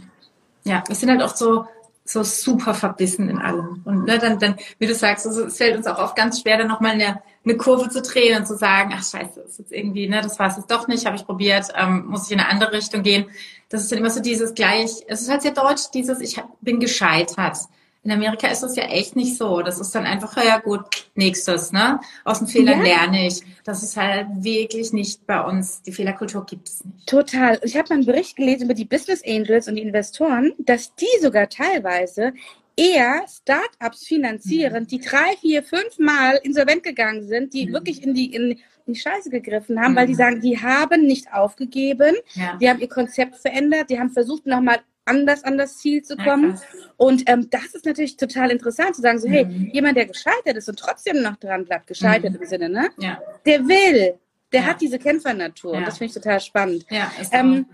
Ja, 0.64 0.76
ja 0.76 0.84
wir 0.86 0.96
sind 0.96 1.10
halt 1.10 1.22
oft 1.22 1.38
so, 1.38 1.66
so 2.08 2.22
super 2.22 2.76
verbissen 2.76 3.30
in 3.30 3.40
allem. 3.40 3.82
Und 3.84 4.06
ne, 4.06 4.20
dann, 4.20 4.38
dann, 4.38 4.56
wie 4.78 4.86
du 4.86 4.94
sagst, 4.94 5.26
also, 5.26 5.46
es 5.46 5.58
fällt 5.58 5.76
uns 5.76 5.88
auch 5.88 5.98
oft 5.98 6.16
ganz 6.16 6.40
schwer, 6.40 6.60
dann 6.60 6.68
nochmal 6.68 6.92
eine, 6.92 7.22
eine 7.44 7.58
Kurve 7.58 7.90
zu 7.90 8.02
drehen 8.02 8.38
und 8.38 8.46
zu 8.46 8.56
sagen, 8.56 8.94
ach 8.96 9.04
scheiße, 9.04 9.42
das 9.42 9.52
ist 9.52 9.60
jetzt 9.60 9.72
irgendwie, 9.72 10.08
ne, 10.08 10.22
das 10.22 10.38
war 10.38 10.48
es 10.48 10.58
jetzt 10.58 10.70
doch 10.70 10.88
nicht, 10.88 11.08
habe 11.08 11.16
ich 11.16 11.26
probiert, 11.26 11.68
ähm, 11.76 12.06
muss 12.06 12.28
ich 12.28 12.32
in 12.32 12.40
eine 12.40 12.50
andere 12.50 12.74
Richtung 12.74 13.02
gehen. 13.02 13.26
Das 13.70 13.82
ist 13.82 13.92
dann 13.92 13.98
immer 14.00 14.12
so 14.12 14.22
dieses 14.22 14.54
gleich, 14.54 14.92
es 15.08 15.24
ist 15.24 15.30
halt 15.30 15.42
sehr 15.42 15.54
deutsch, 15.54 15.90
dieses, 15.94 16.22
ich 16.22 16.40
bin 16.62 16.80
gescheitert. 16.80 17.58
In 18.06 18.12
Amerika 18.12 18.48
ist 18.48 18.62
das 18.62 18.76
ja 18.76 18.84
echt 18.84 19.16
nicht 19.16 19.36
so. 19.36 19.64
Das 19.64 19.80
ist 19.80 19.96
dann 19.96 20.06
einfach, 20.06 20.38
ja 20.44 20.60
gut, 20.60 20.82
nächstes, 21.16 21.72
ne? 21.72 22.00
Aus 22.24 22.38
den 22.38 22.48
Fehlern 22.48 22.86
ja. 22.86 23.02
lerne 23.02 23.26
ich. 23.26 23.42
Das 23.64 23.82
ist 23.82 23.98
halt 23.98 24.28
wirklich 24.36 24.94
nicht 24.94 25.26
bei 25.26 25.42
uns. 25.44 25.82
Die 25.82 25.92
Fehlerkultur 25.92 26.46
gibt 26.46 26.70
es 26.70 26.86
nicht. 26.86 27.08
Total. 27.08 27.60
Ich 27.64 27.76
habe 27.76 27.90
mal 27.90 27.96
einen 27.96 28.06
Bericht 28.06 28.36
gelesen 28.36 28.66
über 28.66 28.76
die 28.76 28.86
Business 28.86 29.24
Angels 29.26 29.68
und 29.68 29.76
die 29.76 29.82
Investoren, 29.82 30.54
dass 30.60 30.94
die 30.94 31.08
sogar 31.20 31.50
teilweise 31.50 32.34
eher 32.78 33.26
Startups 33.28 34.06
finanzieren, 34.06 34.84
mhm. 34.84 34.88
die 34.88 35.00
drei, 35.00 35.36
vier, 35.42 35.64
fünf 35.64 35.98
Mal 35.98 36.40
insolvent 36.44 36.84
gegangen 36.84 37.28
sind, 37.28 37.56
die 37.56 37.66
mhm. 37.68 37.74
wirklich 37.74 38.04
in 38.04 38.14
die, 38.14 38.36
in, 38.36 38.52
in, 38.52 38.94
die 38.94 39.00
Scheiße 39.00 39.32
gegriffen 39.32 39.82
haben, 39.82 39.94
mhm. 39.94 39.96
weil 39.96 40.08
die 40.08 40.16
sagen, 40.16 40.42
die 40.42 40.62
haben 40.62 41.08
nicht 41.08 41.34
aufgegeben, 41.34 42.16
ja. 42.34 42.56
die 42.58 42.70
haben 42.70 42.80
ihr 42.80 42.90
Konzept 42.90 43.38
verändert, 43.38 43.90
die 43.90 44.00
haben 44.00 44.12
versucht, 44.12 44.46
nochmal 44.46 44.80
anders 45.06 45.44
an 45.44 45.58
das 45.58 45.78
Ziel 45.78 46.04
zu 46.04 46.18
kommen. 46.18 46.52
Ja, 46.54 46.62
und 46.98 47.30
ähm, 47.30 47.50
das 47.50 47.74
ist 47.74 47.86
natürlich 47.86 48.18
total 48.18 48.52
interessant 48.52 48.96
zu 48.96 49.02
sagen, 49.02 49.20
so, 49.20 49.30
hey, 49.30 49.46
mhm. 49.46 49.70
jemand, 49.72 49.98
der 49.98 50.08
gescheitert 50.08 50.58
ist 50.58 50.68
und 50.68 50.80
trotzdem 50.80 51.22
noch 51.22 51.38
dran 51.38 51.66
bleibt, 51.66 51.88
gescheitert 51.88 52.34
mhm. 52.34 52.42
im 52.42 52.48
Sinne, 52.48 52.70
ne? 52.70 52.90
Ja. 52.98 53.20
Der 53.46 53.68
will, 53.68 54.16
der 54.52 54.62
ja. 54.62 54.68
hat 54.68 54.82
diese 54.82 55.00
Kämpfernatur. 55.00 55.74
Und 55.74 55.88
das 55.88 55.98
finde 55.98 56.10
ich 56.10 56.14
total 56.14 56.40
spannend. 56.40 56.86
Ja, 56.90 57.12
ähm, 57.32 57.68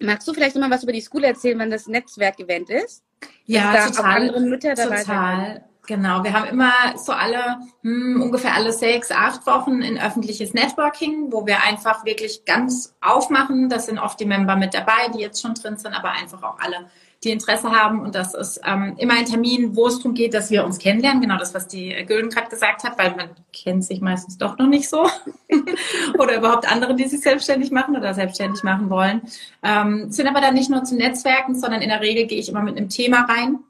magst 0.00 0.28
du 0.28 0.34
vielleicht 0.34 0.54
nochmal 0.54 0.70
was 0.70 0.82
über 0.82 0.92
die 0.92 1.00
School 1.00 1.24
erzählen, 1.24 1.58
wenn 1.58 1.70
das 1.70 1.86
Netzwerkevent 1.86 2.70
ist? 2.70 3.02
Ja, 3.46 3.72
da 3.72 3.86
total. 3.86 4.04
Auch 4.04 4.16
andere 4.16 4.40
Mütter 4.40 4.74
dabei 4.74 5.00
total. 5.00 5.64
Genau, 5.86 6.24
wir 6.24 6.32
haben 6.32 6.48
immer 6.48 6.72
so 6.96 7.12
alle, 7.12 7.58
hm, 7.82 8.20
ungefähr 8.20 8.54
alle 8.54 8.72
sechs, 8.72 9.10
acht 9.12 9.46
Wochen 9.46 9.82
ein 9.82 9.98
öffentliches 9.98 10.52
Networking, 10.52 11.32
wo 11.32 11.46
wir 11.46 11.62
einfach 11.62 12.04
wirklich 12.04 12.44
ganz 12.44 12.94
aufmachen. 13.00 13.68
Das 13.68 13.86
sind 13.86 13.98
oft 13.98 14.18
die 14.18 14.24
Member 14.24 14.56
mit 14.56 14.74
dabei, 14.74 15.08
die 15.14 15.20
jetzt 15.20 15.40
schon 15.40 15.54
drin 15.54 15.76
sind, 15.76 15.94
aber 15.94 16.10
einfach 16.10 16.42
auch 16.42 16.58
alle, 16.58 16.86
die 17.22 17.30
Interesse 17.30 17.70
haben. 17.70 18.00
Und 18.00 18.14
das 18.14 18.34
ist 18.34 18.60
ähm, 18.64 18.94
immer 18.98 19.14
ein 19.14 19.26
Termin, 19.26 19.76
wo 19.76 19.86
es 19.86 19.98
darum 19.98 20.14
geht, 20.14 20.34
dass 20.34 20.50
wir 20.50 20.64
uns 20.64 20.78
kennenlernen. 20.78 21.22
Genau 21.22 21.38
das, 21.38 21.54
was 21.54 21.68
die 21.68 21.94
Gülden 22.06 22.30
gerade 22.30 22.48
gesagt 22.48 22.84
hat, 22.84 22.98
weil 22.98 23.14
man 23.14 23.30
kennt 23.52 23.84
sich 23.84 24.00
meistens 24.00 24.38
doch 24.38 24.58
noch 24.58 24.66
nicht 24.66 24.88
so. 24.88 25.08
oder 26.18 26.36
überhaupt 26.36 26.70
andere, 26.70 26.94
die 26.94 27.04
sich 27.04 27.20
selbstständig 27.20 27.70
machen 27.70 27.96
oder 27.96 28.12
selbstständig 28.12 28.62
machen 28.64 28.90
wollen. 28.90 29.22
Ähm, 29.62 30.10
sind 30.10 30.26
aber 30.26 30.40
dann 30.40 30.54
nicht 30.54 30.68
nur 30.68 30.84
zum 30.84 30.98
Netzwerken, 30.98 31.54
sondern 31.54 31.80
in 31.80 31.88
der 31.88 32.00
Regel 32.00 32.26
gehe 32.26 32.38
ich 32.38 32.48
immer 32.48 32.62
mit 32.62 32.76
einem 32.76 32.88
Thema 32.88 33.24
rein 33.24 33.60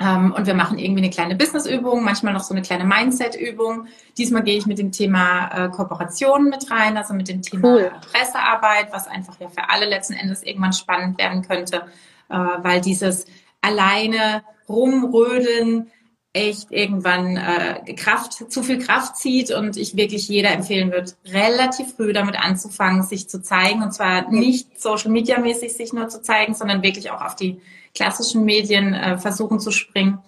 und 0.00 0.46
wir 0.46 0.54
machen 0.54 0.78
irgendwie 0.78 1.02
eine 1.02 1.10
kleine 1.10 1.36
Business-Übung, 1.36 2.02
manchmal 2.02 2.32
noch 2.32 2.42
so 2.42 2.54
eine 2.54 2.62
kleine 2.62 2.84
Mindset-Übung. 2.84 3.86
Diesmal 4.16 4.42
gehe 4.42 4.56
ich 4.56 4.64
mit 4.64 4.78
dem 4.78 4.92
Thema 4.92 5.66
äh, 5.66 5.68
Kooperation 5.68 6.48
mit 6.48 6.70
rein, 6.70 6.96
also 6.96 7.12
mit 7.12 7.28
dem 7.28 7.42
Thema 7.42 7.68
cool. 7.68 7.92
Pressearbeit, 8.10 8.88
was 8.92 9.06
einfach 9.06 9.38
ja 9.40 9.48
für 9.50 9.68
alle 9.68 9.86
letzten 9.86 10.14
Endes 10.14 10.42
irgendwann 10.42 10.72
spannend 10.72 11.18
werden 11.18 11.42
könnte, 11.42 11.82
äh, 12.30 12.34
weil 12.34 12.80
dieses 12.80 13.26
alleine 13.60 14.42
rumrödeln 14.68 15.90
echt 16.32 16.70
irgendwann 16.70 17.36
äh, 17.36 17.94
Kraft, 17.94 18.50
zu 18.50 18.62
viel 18.62 18.78
Kraft 18.78 19.16
zieht 19.16 19.50
und 19.50 19.76
ich 19.76 19.96
wirklich 19.96 20.28
jeder 20.28 20.52
empfehlen 20.52 20.92
würde, 20.92 21.12
relativ 21.26 21.94
früh 21.96 22.12
damit 22.12 22.36
anzufangen, 22.36 23.02
sich 23.02 23.28
zu 23.28 23.42
zeigen 23.42 23.82
und 23.82 23.92
zwar 23.92 24.30
nicht 24.30 24.80
Social 24.80 25.10
Media 25.10 25.40
mäßig 25.40 25.74
sich 25.74 25.92
nur 25.92 26.08
zu 26.08 26.22
zeigen, 26.22 26.54
sondern 26.54 26.82
wirklich 26.82 27.10
auch 27.10 27.20
auf 27.20 27.34
die 27.34 27.60
klassischen 27.94 28.44
Medien 28.44 28.94
äh, 28.94 29.18
versuchen 29.18 29.60
zu 29.60 29.70
springen. 29.70 30.18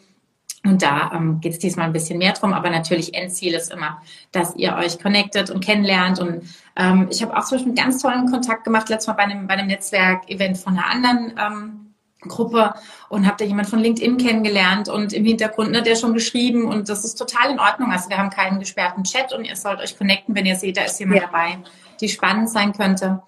Und 0.64 0.82
da 0.82 1.10
ähm, 1.12 1.40
geht 1.40 1.54
es 1.54 1.58
diesmal 1.58 1.86
ein 1.86 1.92
bisschen 1.92 2.18
mehr 2.18 2.34
drum, 2.34 2.52
aber 2.52 2.70
natürlich 2.70 3.14
Endziel 3.14 3.54
ist 3.54 3.72
immer, 3.72 4.00
dass 4.30 4.54
ihr 4.54 4.76
euch 4.76 5.00
connectet 5.00 5.50
und 5.50 5.64
kennenlernt. 5.64 6.20
Und 6.20 6.44
ähm, 6.76 7.08
ich 7.10 7.20
habe 7.22 7.36
auch 7.36 7.44
zum 7.44 7.56
Beispiel 7.58 7.72
einen 7.72 7.84
ganz 7.84 8.00
tollen 8.00 8.30
Kontakt 8.30 8.62
gemacht, 8.62 8.88
letztes 8.88 9.08
Mal 9.08 9.14
bei 9.14 9.24
einem, 9.24 9.48
bei 9.48 9.54
einem 9.54 9.66
Netzwerk-Event 9.66 10.58
von 10.58 10.74
einer 10.74 10.86
anderen 10.86 11.34
ähm, 11.36 11.82
Gruppe 12.28 12.74
und 13.08 13.26
habe 13.26 13.36
da 13.38 13.44
jemand 13.44 13.68
von 13.68 13.80
LinkedIn 13.80 14.16
kennengelernt 14.16 14.88
und 14.88 15.12
im 15.12 15.24
Hintergrund 15.24 15.72
ne, 15.72 15.82
der 15.82 15.96
schon 15.96 16.14
geschrieben 16.14 16.68
und 16.68 16.88
das 16.88 17.04
ist 17.04 17.16
total 17.16 17.50
in 17.50 17.58
Ordnung. 17.58 17.90
Also 17.90 18.08
wir 18.08 18.18
haben 18.18 18.30
keinen 18.30 18.60
gesperrten 18.60 19.02
Chat 19.02 19.32
und 19.32 19.44
ihr 19.44 19.56
sollt 19.56 19.80
euch 19.80 19.98
connecten, 19.98 20.34
wenn 20.36 20.46
ihr 20.46 20.56
seht, 20.56 20.76
da 20.76 20.82
ist 20.82 21.00
jemand 21.00 21.20
ja. 21.20 21.26
dabei, 21.26 21.58
die 22.00 22.08
spannend 22.08 22.48
sein 22.48 22.72
könnte. 22.72 23.20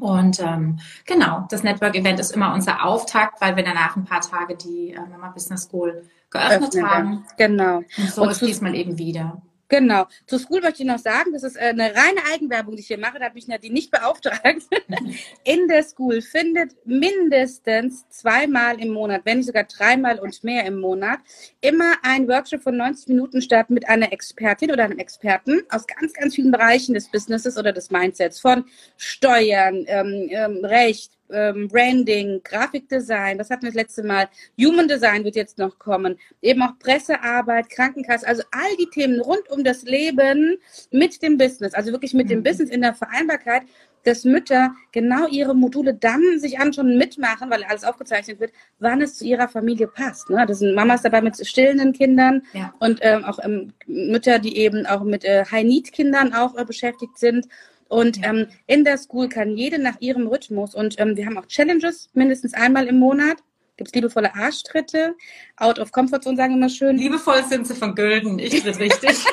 Und 0.00 0.40
ähm, 0.40 0.78
genau, 1.06 1.46
das 1.50 1.62
Network 1.62 1.96
Event 1.96 2.20
ist 2.20 2.30
immer 2.30 2.54
unser 2.54 2.84
Auftakt, 2.84 3.40
weil 3.40 3.56
wir 3.56 3.64
danach 3.64 3.96
ein 3.96 4.04
paar 4.04 4.20
Tage 4.20 4.56
die 4.56 4.92
äh, 4.92 5.00
Mama 5.00 5.28
Business 5.28 5.64
School 5.64 6.04
geöffnet 6.30 6.68
Öffnen, 6.68 6.90
haben. 6.90 7.26
Genau. 7.36 7.78
Und 7.96 8.10
so 8.10 8.22
und 8.22 8.30
ist 8.30 8.42
diesmal 8.42 8.74
eben 8.74 8.98
wieder. 8.98 9.42
Genau. 9.68 10.06
Zu 10.26 10.38
School 10.38 10.62
möchte 10.62 10.82
ich 10.82 10.88
noch 10.88 10.98
sagen, 10.98 11.32
das 11.32 11.42
ist 11.42 11.56
äh, 11.56 11.66
eine 11.66 11.94
reine 11.94 12.20
Eigenwerbung, 12.32 12.74
die 12.74 12.80
ich 12.80 12.86
hier 12.86 12.98
mache. 12.98 13.18
Da 13.18 13.26
hat 13.26 13.34
mich 13.34 13.48
Nadine 13.48 13.74
nicht 13.74 13.90
beauftragt. 13.90 14.62
In 15.44 15.68
der 15.68 15.82
School 15.82 16.22
findet 16.22 16.74
mindestens 16.86 18.08
zweimal 18.08 18.80
im 18.80 18.90
Monat, 18.90 19.22
wenn 19.24 19.38
nicht 19.38 19.46
sogar 19.46 19.64
dreimal 19.64 20.18
und 20.18 20.42
mehr 20.42 20.64
im 20.64 20.80
Monat, 20.80 21.18
immer 21.60 21.94
ein 22.02 22.28
Workshop 22.28 22.62
von 22.62 22.76
90 22.76 23.08
Minuten 23.08 23.42
statt 23.42 23.70
mit 23.70 23.88
einer 23.88 24.12
Expertin 24.12 24.70
oder 24.70 24.84
einem 24.84 24.98
Experten 24.98 25.62
aus 25.70 25.86
ganz, 25.86 26.12
ganz 26.14 26.34
vielen 26.34 26.50
Bereichen 26.50 26.94
des 26.94 27.10
Businesses 27.10 27.56
oder 27.56 27.72
des 27.72 27.90
Mindsets, 27.90 28.40
von 28.40 28.64
Steuern, 28.96 29.84
ähm, 29.86 30.28
ähm, 30.30 30.64
Recht, 30.64 31.17
ähm, 31.30 31.68
Branding, 31.68 32.40
Grafikdesign, 32.42 33.38
das 33.38 33.50
hatten 33.50 33.62
wir 33.62 33.70
das 33.70 33.76
letzte 33.76 34.02
Mal, 34.02 34.28
Human 34.60 34.88
Design 34.88 35.24
wird 35.24 35.36
jetzt 35.36 35.58
noch 35.58 35.78
kommen, 35.78 36.18
eben 36.42 36.62
auch 36.62 36.78
Pressearbeit, 36.78 37.70
Krankenkasse, 37.70 38.26
also 38.26 38.42
all 38.50 38.76
die 38.78 38.90
Themen 38.90 39.20
rund 39.20 39.48
um 39.50 39.64
das 39.64 39.82
Leben 39.82 40.58
mit 40.90 41.22
dem 41.22 41.38
Business, 41.38 41.74
also 41.74 41.92
wirklich 41.92 42.14
mit 42.14 42.30
dem 42.30 42.40
mhm. 42.40 42.44
Business 42.44 42.70
in 42.70 42.82
der 42.82 42.94
Vereinbarkeit, 42.94 43.62
dass 44.04 44.24
Mütter 44.24 44.74
genau 44.92 45.26
ihre 45.28 45.54
Module 45.54 45.92
dann 45.92 46.38
sich 46.38 46.58
anschauen 46.58 46.96
mitmachen, 46.96 47.50
weil 47.50 47.64
alles 47.64 47.84
aufgezeichnet 47.84 48.40
wird, 48.40 48.52
wann 48.78 49.02
es 49.02 49.18
zu 49.18 49.24
ihrer 49.24 49.48
Familie 49.48 49.86
passt. 49.88 50.30
Ne? 50.30 50.44
Das 50.46 50.60
sind 50.60 50.74
Mamas 50.74 51.02
dabei 51.02 51.20
mit 51.20 51.46
stillenden 51.46 51.92
Kindern 51.92 52.42
ja. 52.52 52.72
und 52.78 53.00
ähm, 53.02 53.24
auch 53.24 53.38
ähm, 53.42 53.72
Mütter, 53.86 54.38
die 54.38 54.56
eben 54.56 54.86
auch 54.86 55.02
mit 55.02 55.24
äh, 55.24 55.44
High-Need-Kindern 55.44 56.32
auch 56.32 56.56
äh, 56.56 56.64
beschäftigt 56.64 57.18
sind 57.18 57.46
und 57.88 58.24
ähm, 58.24 58.48
in 58.66 58.84
der 58.84 58.98
School 58.98 59.28
kann 59.28 59.56
jede 59.56 59.78
nach 59.78 60.00
ihrem 60.00 60.26
Rhythmus 60.26 60.74
und 60.74 60.98
ähm, 60.98 61.16
wir 61.16 61.26
haben 61.26 61.38
auch 61.38 61.46
Challenges 61.46 62.10
mindestens 62.12 62.54
einmal 62.54 62.86
im 62.86 62.98
Monat. 62.98 63.38
Gibt 63.76 63.88
es 63.88 63.94
liebevolle 63.94 64.34
Arschtritte, 64.34 65.14
out 65.56 65.78
of 65.78 65.92
comfort 65.92 66.20
zone, 66.22 66.36
sagen 66.36 66.54
wir 66.54 66.60
mal 66.60 66.70
schön. 66.70 66.96
Liebevoll 66.96 67.44
sind 67.44 67.66
sie 67.66 67.74
von 67.74 67.94
Gülden, 67.94 68.38
ich 68.38 68.60
tritt 68.60 68.78
richtig. 68.78 69.10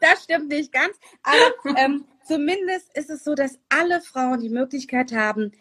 das 0.00 0.24
stimmt 0.24 0.48
nicht 0.48 0.72
ganz, 0.72 0.96
aber 1.22 1.78
ähm, 1.78 2.04
zumindest 2.26 2.96
ist 2.96 3.10
es 3.10 3.22
so, 3.22 3.34
dass 3.34 3.58
alle 3.68 4.00
Frauen 4.00 4.40
die 4.40 4.48
Möglichkeit 4.48 5.12
haben, 5.12 5.52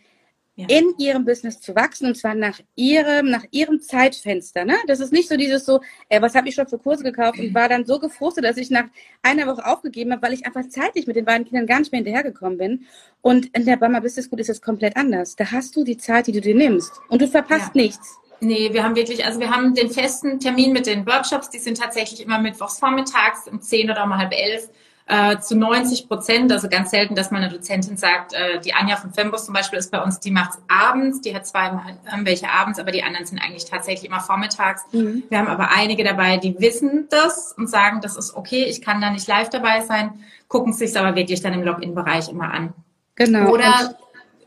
ja. 0.62 0.78
in 0.78 0.94
ihrem 0.98 1.26
Business 1.26 1.60
zu 1.60 1.76
wachsen 1.76 2.08
und 2.08 2.16
zwar 2.16 2.36
nach 2.36 2.60
ihrem, 2.76 3.30
nach 3.30 3.46
ihrem 3.52 3.82
Zeitfenster. 3.82 4.66
Ne? 4.66 4.76
Das 4.88 5.00
ist 5.00 5.12
nicht 5.12 5.30
so 5.30 5.38
dieses 5.38 5.66
so, 5.66 5.82
ey, 6.10 6.22
was 6.22 6.36
habe 6.36 6.50
ich 6.50 6.56
schon 6.56 6.68
für 6.68 6.78
Kurse 6.78 7.04
gekauft 7.04 7.40
und 7.40 7.54
war 7.54 7.70
dann 7.70 7.86
so 7.86 8.00
gefrustet, 8.00 8.44
dass 8.44 8.58
ich 8.58 8.70
nach 8.70 8.86
einer 9.22 9.48
Woche 9.48 9.66
aufgegeben 9.66 10.12
habe, 10.12 10.22
weil 10.22 10.34
ich 10.34 10.46
einfach 10.46 10.68
zeitlich 10.70 11.08
mit 11.08 11.16
den 11.16 11.26
beiden 11.26 11.46
Kindern 11.46 11.68
gar 11.68 11.80
nicht 11.80 11.92
mehr 11.92 12.00
hinterhergekommen 12.00 12.58
bin. 12.58 12.86
Und 13.22 13.48
in 13.56 13.66
der 13.66 13.78
Bama 13.78 14.00
Business 14.00 14.26
School 14.26 14.40
ist 14.40 14.50
es 14.50 14.62
komplett 14.62 14.98
anders. 14.98 15.36
Da 15.36 15.52
hast 15.52 15.76
du 15.76 15.84
die 15.84 15.98
Zeit, 15.98 16.28
die 16.28 16.32
du 16.32 16.42
dir 16.42 16.56
nimmst 16.56 16.92
und 17.10 17.22
du 17.22 17.28
verpasst 17.28 17.76
ja. 17.76 17.82
nichts. 17.82 18.18
Nee, 18.44 18.74
wir 18.74 18.84
haben 18.84 18.96
wirklich, 18.96 19.24
also 19.24 19.40
wir 19.40 19.52
haben 19.52 19.76
den 19.76 19.92
festen 19.92 20.40
Termin 20.40 20.74
mit 20.74 20.88
den 20.88 21.06
Workshops, 21.06 21.52
die 21.52 21.60
sind 21.60 21.78
tatsächlich 21.78 22.24
immer 22.24 22.40
mittwochs 22.40 22.80
vormittags 22.80 23.48
um 23.48 23.62
10 23.62 23.92
oder 23.92 24.04
um 24.04 24.18
halb 24.18 24.34
elf 24.34 24.68
äh, 25.08 25.40
zu 25.40 25.56
90 25.56 26.08
Prozent, 26.08 26.52
also 26.52 26.70
ganz 26.70 26.92
selten, 26.92 27.16
dass 27.16 27.32
mal 27.32 27.40
eine 27.44 27.50
Dozentin 27.50 27.98
sagt, 27.98 28.34
äh, 28.34 28.60
die 28.60 28.74
Anja 28.74 28.98
von 28.98 29.12
Fembus 29.14 29.46
zum 29.46 29.54
Beispiel 29.54 29.80
ist 29.80 29.92
bei 29.92 30.02
uns, 30.02 30.20
die 30.20 30.32
macht 30.32 30.60
abends, 30.68 31.22
die 31.22 31.36
hat 31.36 31.46
zweimal 31.46 31.98
ähm, 32.14 32.26
welche 32.26 32.50
abends, 32.50 32.80
aber 32.80 32.92
die 32.92 33.04
anderen 33.04 33.26
sind 33.26 33.40
eigentlich 33.40 33.66
tatsächlich 33.66 34.10
immer 34.10 34.20
vormittags. 34.20 34.84
Mhm. 34.92 35.24
Wir 35.30 35.40
haben 35.40 35.48
aber 35.48 35.70
einige 35.72 36.04
dabei, 36.04 36.38
die 36.38 36.60
wissen 36.60 37.08
das 37.10 37.54
und 37.58 37.70
sagen, 37.70 38.02
das 38.02 38.16
ist 38.16 38.36
okay, 38.36 38.66
ich 38.66 38.82
kann 38.82 39.02
da 39.02 39.10
nicht 39.10 39.28
live 39.28 39.50
dabei 39.50 39.82
sein, 39.82 40.24
gucken 40.48 40.74
sich 40.74 40.98
aber 40.98 41.16
wirklich 41.16 41.42
dann 41.42 41.54
im 41.54 41.64
Login-Bereich 41.64 42.30
immer 42.30 42.54
an. 42.54 42.74
Genau. 43.16 43.52
Oder, 43.52 43.96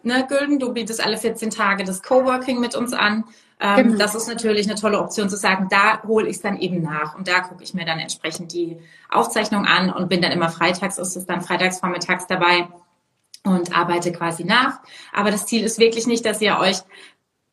ne, 0.05 0.27
Gülden, 0.29 0.59
du 0.59 0.73
bietest 0.73 1.05
alle 1.05 1.17
14 1.17 1.51
Tage 1.51 1.85
das 1.85 2.03
Coworking 2.03 2.61
mit 2.61 2.75
uns 2.75 2.93
an. 2.93 3.25
Ähm, 3.61 3.77
genau. 3.77 3.99
Das 3.99 4.15
ist 4.15 4.29
natürlich 4.29 4.67
eine 4.69 4.79
tolle 4.79 4.99
Option 4.99 5.29
zu 5.29 5.37
sagen, 5.37 5.69
da 5.71 6.03
hole 6.03 6.29
ich 6.29 6.37
es 6.37 6.43
dann 6.43 6.59
eben 6.59 6.83
nach 6.83 7.17
und 7.17 7.29
da 7.29 7.41
gucke 7.41 7.63
ich 7.63 7.75
mir 7.75 7.85
dann 7.85 7.99
entsprechend 7.99 8.53
die 8.53 8.79
Aufzeichnung 9.11 9.65
an 9.65 9.91
und 9.91 10.09
bin 10.09 10.21
dann 10.21 10.33
immer 10.33 10.51
freitags, 10.51 10.99
ist 10.99 11.17
es 11.17 11.27
dann 11.27 11.41
freitags 11.41 11.79
vormittags 11.79 12.27
dabei 12.27 12.69
und 13.45 13.77
arbeite 13.77 14.13
quasi 14.13 14.45
nach. 14.45 14.81
Aber 15.13 15.31
das 15.31 15.47
Ziel 15.47 15.65
ist 15.65 15.79
wirklich 15.79 16.07
nicht, 16.07 16.27
dass 16.27 16.41
ihr 16.41 16.59
euch 16.59 16.79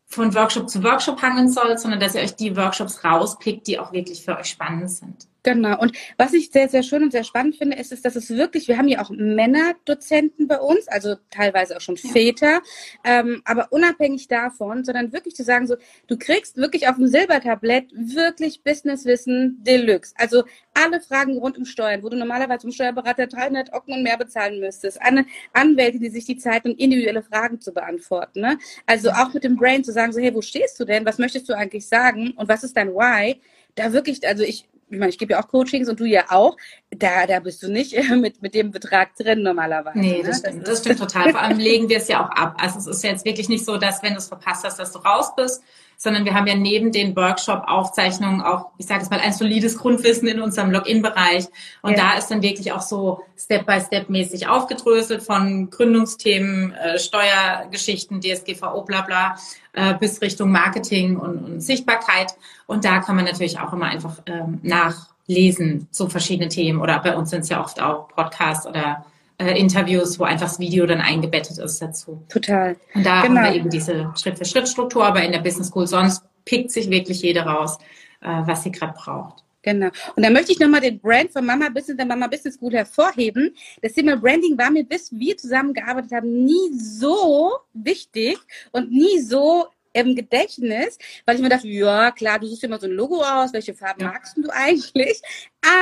von 0.08 0.34
Workshop 0.36 0.70
zu 0.70 0.84
Workshop 0.84 1.22
hangeln 1.22 1.50
sollt, 1.50 1.80
sondern 1.80 2.00
dass 2.00 2.16
ihr 2.16 2.22
euch 2.22 2.36
die 2.36 2.58
Workshops 2.58 3.04
rauspickt, 3.04 3.68
die 3.68 3.80
auch 3.80 3.94
wirklich 3.94 4.24
für 4.24 4.38
euch 4.38 4.48
spannend 4.48 4.92
sind. 4.92 5.28
Genau. 5.44 5.80
Und 5.80 5.98
was 6.18 6.34
ich 6.34 6.52
sehr, 6.52 6.70
sehr 6.70 6.84
schön 6.84 7.02
und 7.02 7.12
sehr 7.12 7.24
spannend 7.24 7.56
finde, 7.56 7.78
ist, 7.78 7.92
ist 7.92 8.06
dass 8.06 8.16
es 8.16 8.30
wirklich, 8.30 8.68
wir 8.68 8.78
haben 8.78 8.88
ja 8.88 9.02
auch 9.02 9.10
Männerdozenten 9.10 10.48
bei 10.48 10.60
uns, 10.60 10.88
also 10.88 11.16
teilweise 11.32 11.78
auch 11.78 11.82
schon 11.82 11.96
ja. 11.96 12.12
Väter, 12.12 12.62
ähm, 13.04 13.42
aber 13.46 13.72
unabhängig 13.72 14.28
davon, 14.28 14.84
sondern 14.84 15.14
wirklich 15.14 15.36
zu 15.36 15.44
sagen, 15.44 15.66
so, 15.66 15.78
du 16.06 16.18
kriegst 16.18 16.58
wirklich 16.58 16.88
auf 16.88 16.98
dem 16.98 17.08
Silbertablett 17.08 17.92
wirklich 17.92 18.64
Businesswissen 18.64 19.64
Deluxe. 19.64 20.14
Also 20.16 20.44
alle 20.76 21.02
Fragen 21.02 21.38
rund 21.38 21.58
um 21.58 21.66
Steuern, 21.66 22.04
wo 22.04 22.10
du 22.10 22.18
normalerweise 22.18 22.60
zum 22.60 22.72
Steuerberater 22.72 23.26
300 23.26 23.74
Ocken 23.74 23.96
und 23.96 24.04
mehr 24.04 24.18
bezahlen 24.18 24.60
müsstest. 24.60 25.02
Eine 25.02 25.26
Anwälte, 25.54 25.98
die 25.98 26.10
sich 26.10 26.26
die 26.26 26.38
Zeit 26.38 26.66
und 26.66 26.80
individuelle 26.80 27.24
Fragen 27.24 27.60
zu 27.60 27.74
beantworten. 27.74 28.42
Ne? 28.42 28.60
Also 28.86 29.10
auch 29.10 29.34
mit 29.34 29.44
dem 29.44 29.56
Brain 29.56 29.84
zu 29.84 29.92
sagen, 29.92 30.14
so, 30.14 30.20
hey, 30.20 30.36
wo 30.36 30.42
stehst 30.42 30.80
du 30.80 30.86
denn? 30.86 31.04
Was 31.06 31.18
möchtest 31.18 31.50
du 31.50 31.54
eigentlich 31.54 31.88
sagen? 31.88 32.32
Und 32.36 32.48
was 32.48 32.64
ist 32.64 32.78
dein 32.78 32.90
Why? 32.90 33.42
Da 33.76 33.94
wirklich, 33.94 34.26
also 34.28 34.44
ich, 34.44 34.68
ich 34.92 35.00
meine, 35.00 35.10
ich 35.10 35.18
gebe 35.18 35.34
ja 35.34 35.42
auch 35.42 35.48
Coachings 35.48 35.88
und 35.88 36.00
du 36.00 36.06
ja 36.06 36.26
auch, 36.30 36.58
da, 36.90 37.26
da 37.26 37.40
bist 37.40 37.64
du 37.64 37.72
nicht 37.72 37.96
mit, 38.16 38.42
mit 38.42 38.54
dem 38.54 38.72
Betrag 38.72 39.16
drin 39.16 39.42
normalerweise. 39.42 39.98
Nee, 39.98 40.18
ne? 40.18 40.24
das, 40.24 40.40
stimmt, 40.40 40.68
das 40.68 40.80
stimmt 40.80 41.00
total. 41.00 41.32
Vor 41.32 41.42
allem 41.42 41.60
legen 41.60 41.90
wir 41.90 41.98
es 41.98 42.08
ja 42.08 42.26
auch 42.26 42.30
ab. 42.30 42.56
Also 42.60 42.80
es 42.80 42.88
ist 42.88 43.04
jetzt 43.04 43.26
wirklich 43.26 43.50
nicht 43.50 43.66
so, 43.66 43.78
dass 43.78 44.04
wenn 44.04 44.14
du 44.14 44.20
es 44.20 44.28
verpasst 44.28 44.66
hast, 44.66 44.80
dass 44.80 44.92
du 44.92 45.00
raus 45.00 45.34
bist, 45.36 45.64
sondern 46.04 46.26
wir 46.26 46.34
haben 46.34 46.48
ja 46.48 46.56
neben 46.56 46.92
den 46.92 47.16
Workshop-Aufzeichnungen 47.16 48.42
auch, 48.42 48.70
ich 48.80 48.88
sage 48.88 49.04
es 49.04 49.12
mal, 49.12 49.20
ein 49.20 49.34
solides 49.34 49.78
Grundwissen 49.78 50.28
in 50.28 50.42
unserem 50.42 50.72
Login-Bereich. 50.72 51.46
Und 51.84 51.92
ja. 51.92 51.98
da 51.98 52.18
ist 52.18 52.32
dann 52.32 52.42
wirklich 52.42 52.72
auch 52.72 52.82
so 52.82 53.22
Step-by-Step-mäßig 53.38 54.48
aufgedröselt 54.48 55.22
von 55.22 55.70
Gründungsthemen, 55.70 56.74
äh, 56.74 56.98
Steuergeschichten, 56.98 58.20
DSGVO, 58.20 58.82
bla 58.82 59.02
bla, 59.02 59.36
äh, 59.74 59.94
bis 59.94 60.20
Richtung 60.24 60.52
Marketing 60.52 61.18
und, 61.18 61.38
und, 61.38 61.62
Sichtbarkeit. 61.62 62.34
Und 62.66 62.84
da 62.84 62.98
kann 62.98 63.16
man 63.16 63.26
natürlich 63.26 63.60
auch 63.60 63.72
immer 63.72 63.86
einfach 63.86 64.24
ähm, 64.26 64.60
nachlesen 64.64 65.88
zu 65.92 66.10
verschiedenen 66.10 66.50
Themen. 66.50 66.82
Oder 66.82 66.98
bei 66.98 67.16
uns 67.16 67.30
sind 67.30 67.42
es 67.42 67.50
ja 67.50 67.62
oft 67.62 67.80
auch 67.80 68.08
Podcasts 68.08 68.66
oder 68.66 69.06
äh, 69.42 69.58
Interviews, 69.58 70.20
wo 70.20 70.24
einfach 70.24 70.48
das 70.48 70.60
Video 70.60 70.86
dann 70.86 71.02
eingebettet 71.02 71.58
ist 71.58 71.82
dazu. 71.82 72.24
Total. 72.30 72.76
Und 72.94 73.06
da 73.06 73.22
genau. 73.22 73.40
haben 73.40 73.46
wir 73.46 73.56
eben 73.56 73.70
diese 73.70 74.12
Schritt-für-Schritt-Struktur, 74.16 75.06
aber 75.06 75.24
in 75.24 75.32
der 75.32 75.40
Business 75.40 75.68
School 75.68 75.88
sonst 75.88 76.24
pickt 76.46 76.72
sich 76.72 76.90
wirklich 76.90 77.22
jede 77.22 77.42
raus, 77.42 77.78
äh, 78.22 78.42
was 78.46 78.64
sie 78.64 78.72
gerade 78.72 78.94
braucht. 78.94 79.44
Genau. 79.64 79.90
Und 80.16 80.24
da 80.24 80.30
möchte 80.32 80.52
ich 80.52 80.60
nochmal 80.60 80.82
den 80.82 81.00
Brand 81.00 81.32
von 81.32 81.46
Mama 81.46 81.70
Business 81.70 81.98
der 81.98 82.06
Mama 82.06 82.28
Business 82.28 82.56
School 82.56 82.74
hervorheben. 82.74 83.56
Das 83.82 83.94
Thema 83.94 84.18
Branding 84.18 84.58
war 84.58 84.72
mir, 84.72 84.84
bis 84.84 85.12
wir 85.12 85.38
zusammengearbeitet 85.38 86.12
haben, 86.14 86.46
nie 86.46 86.74
so 86.74 87.52
wichtig 87.74 88.38
und 88.72 88.92
nie 88.92 89.20
so 89.20 89.68
im 89.94 90.16
Gedächtnis, 90.16 90.98
weil 91.26 91.36
ich 91.36 91.42
mir 91.42 91.50
dachte, 91.50 91.68
ja, 91.68 92.12
klar, 92.12 92.40
du 92.40 92.48
suchst 92.48 92.64
immer 92.64 92.80
so 92.80 92.88
ein 92.88 92.94
Logo 92.94 93.22
aus, 93.22 93.54
welche 93.54 93.74
Farben 93.74 94.02
ja. 94.02 94.08
magst 94.08 94.38
du 94.38 94.50
eigentlich? 94.50 95.22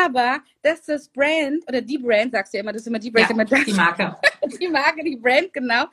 Aber 0.03 0.39
dass 0.61 0.81
das 0.83 1.07
Brand 1.09 1.67
oder 1.67 1.81
die 1.81 1.97
Brand, 1.97 2.31
sagst 2.31 2.53
du 2.53 2.57
ja 2.57 2.63
immer, 2.63 2.73
das 2.73 2.81
ist 2.81 2.87
immer 2.87 2.99
die 2.99 3.11
Brand, 3.11 3.29
ja, 3.29 3.35
immer 3.35 3.45
das, 3.45 3.63
die 3.65 3.73
Marke. 3.73 4.15
die 4.59 4.67
Marke, 4.67 5.03
die 5.03 5.15
Brand, 5.15 5.53
genau, 5.53 5.85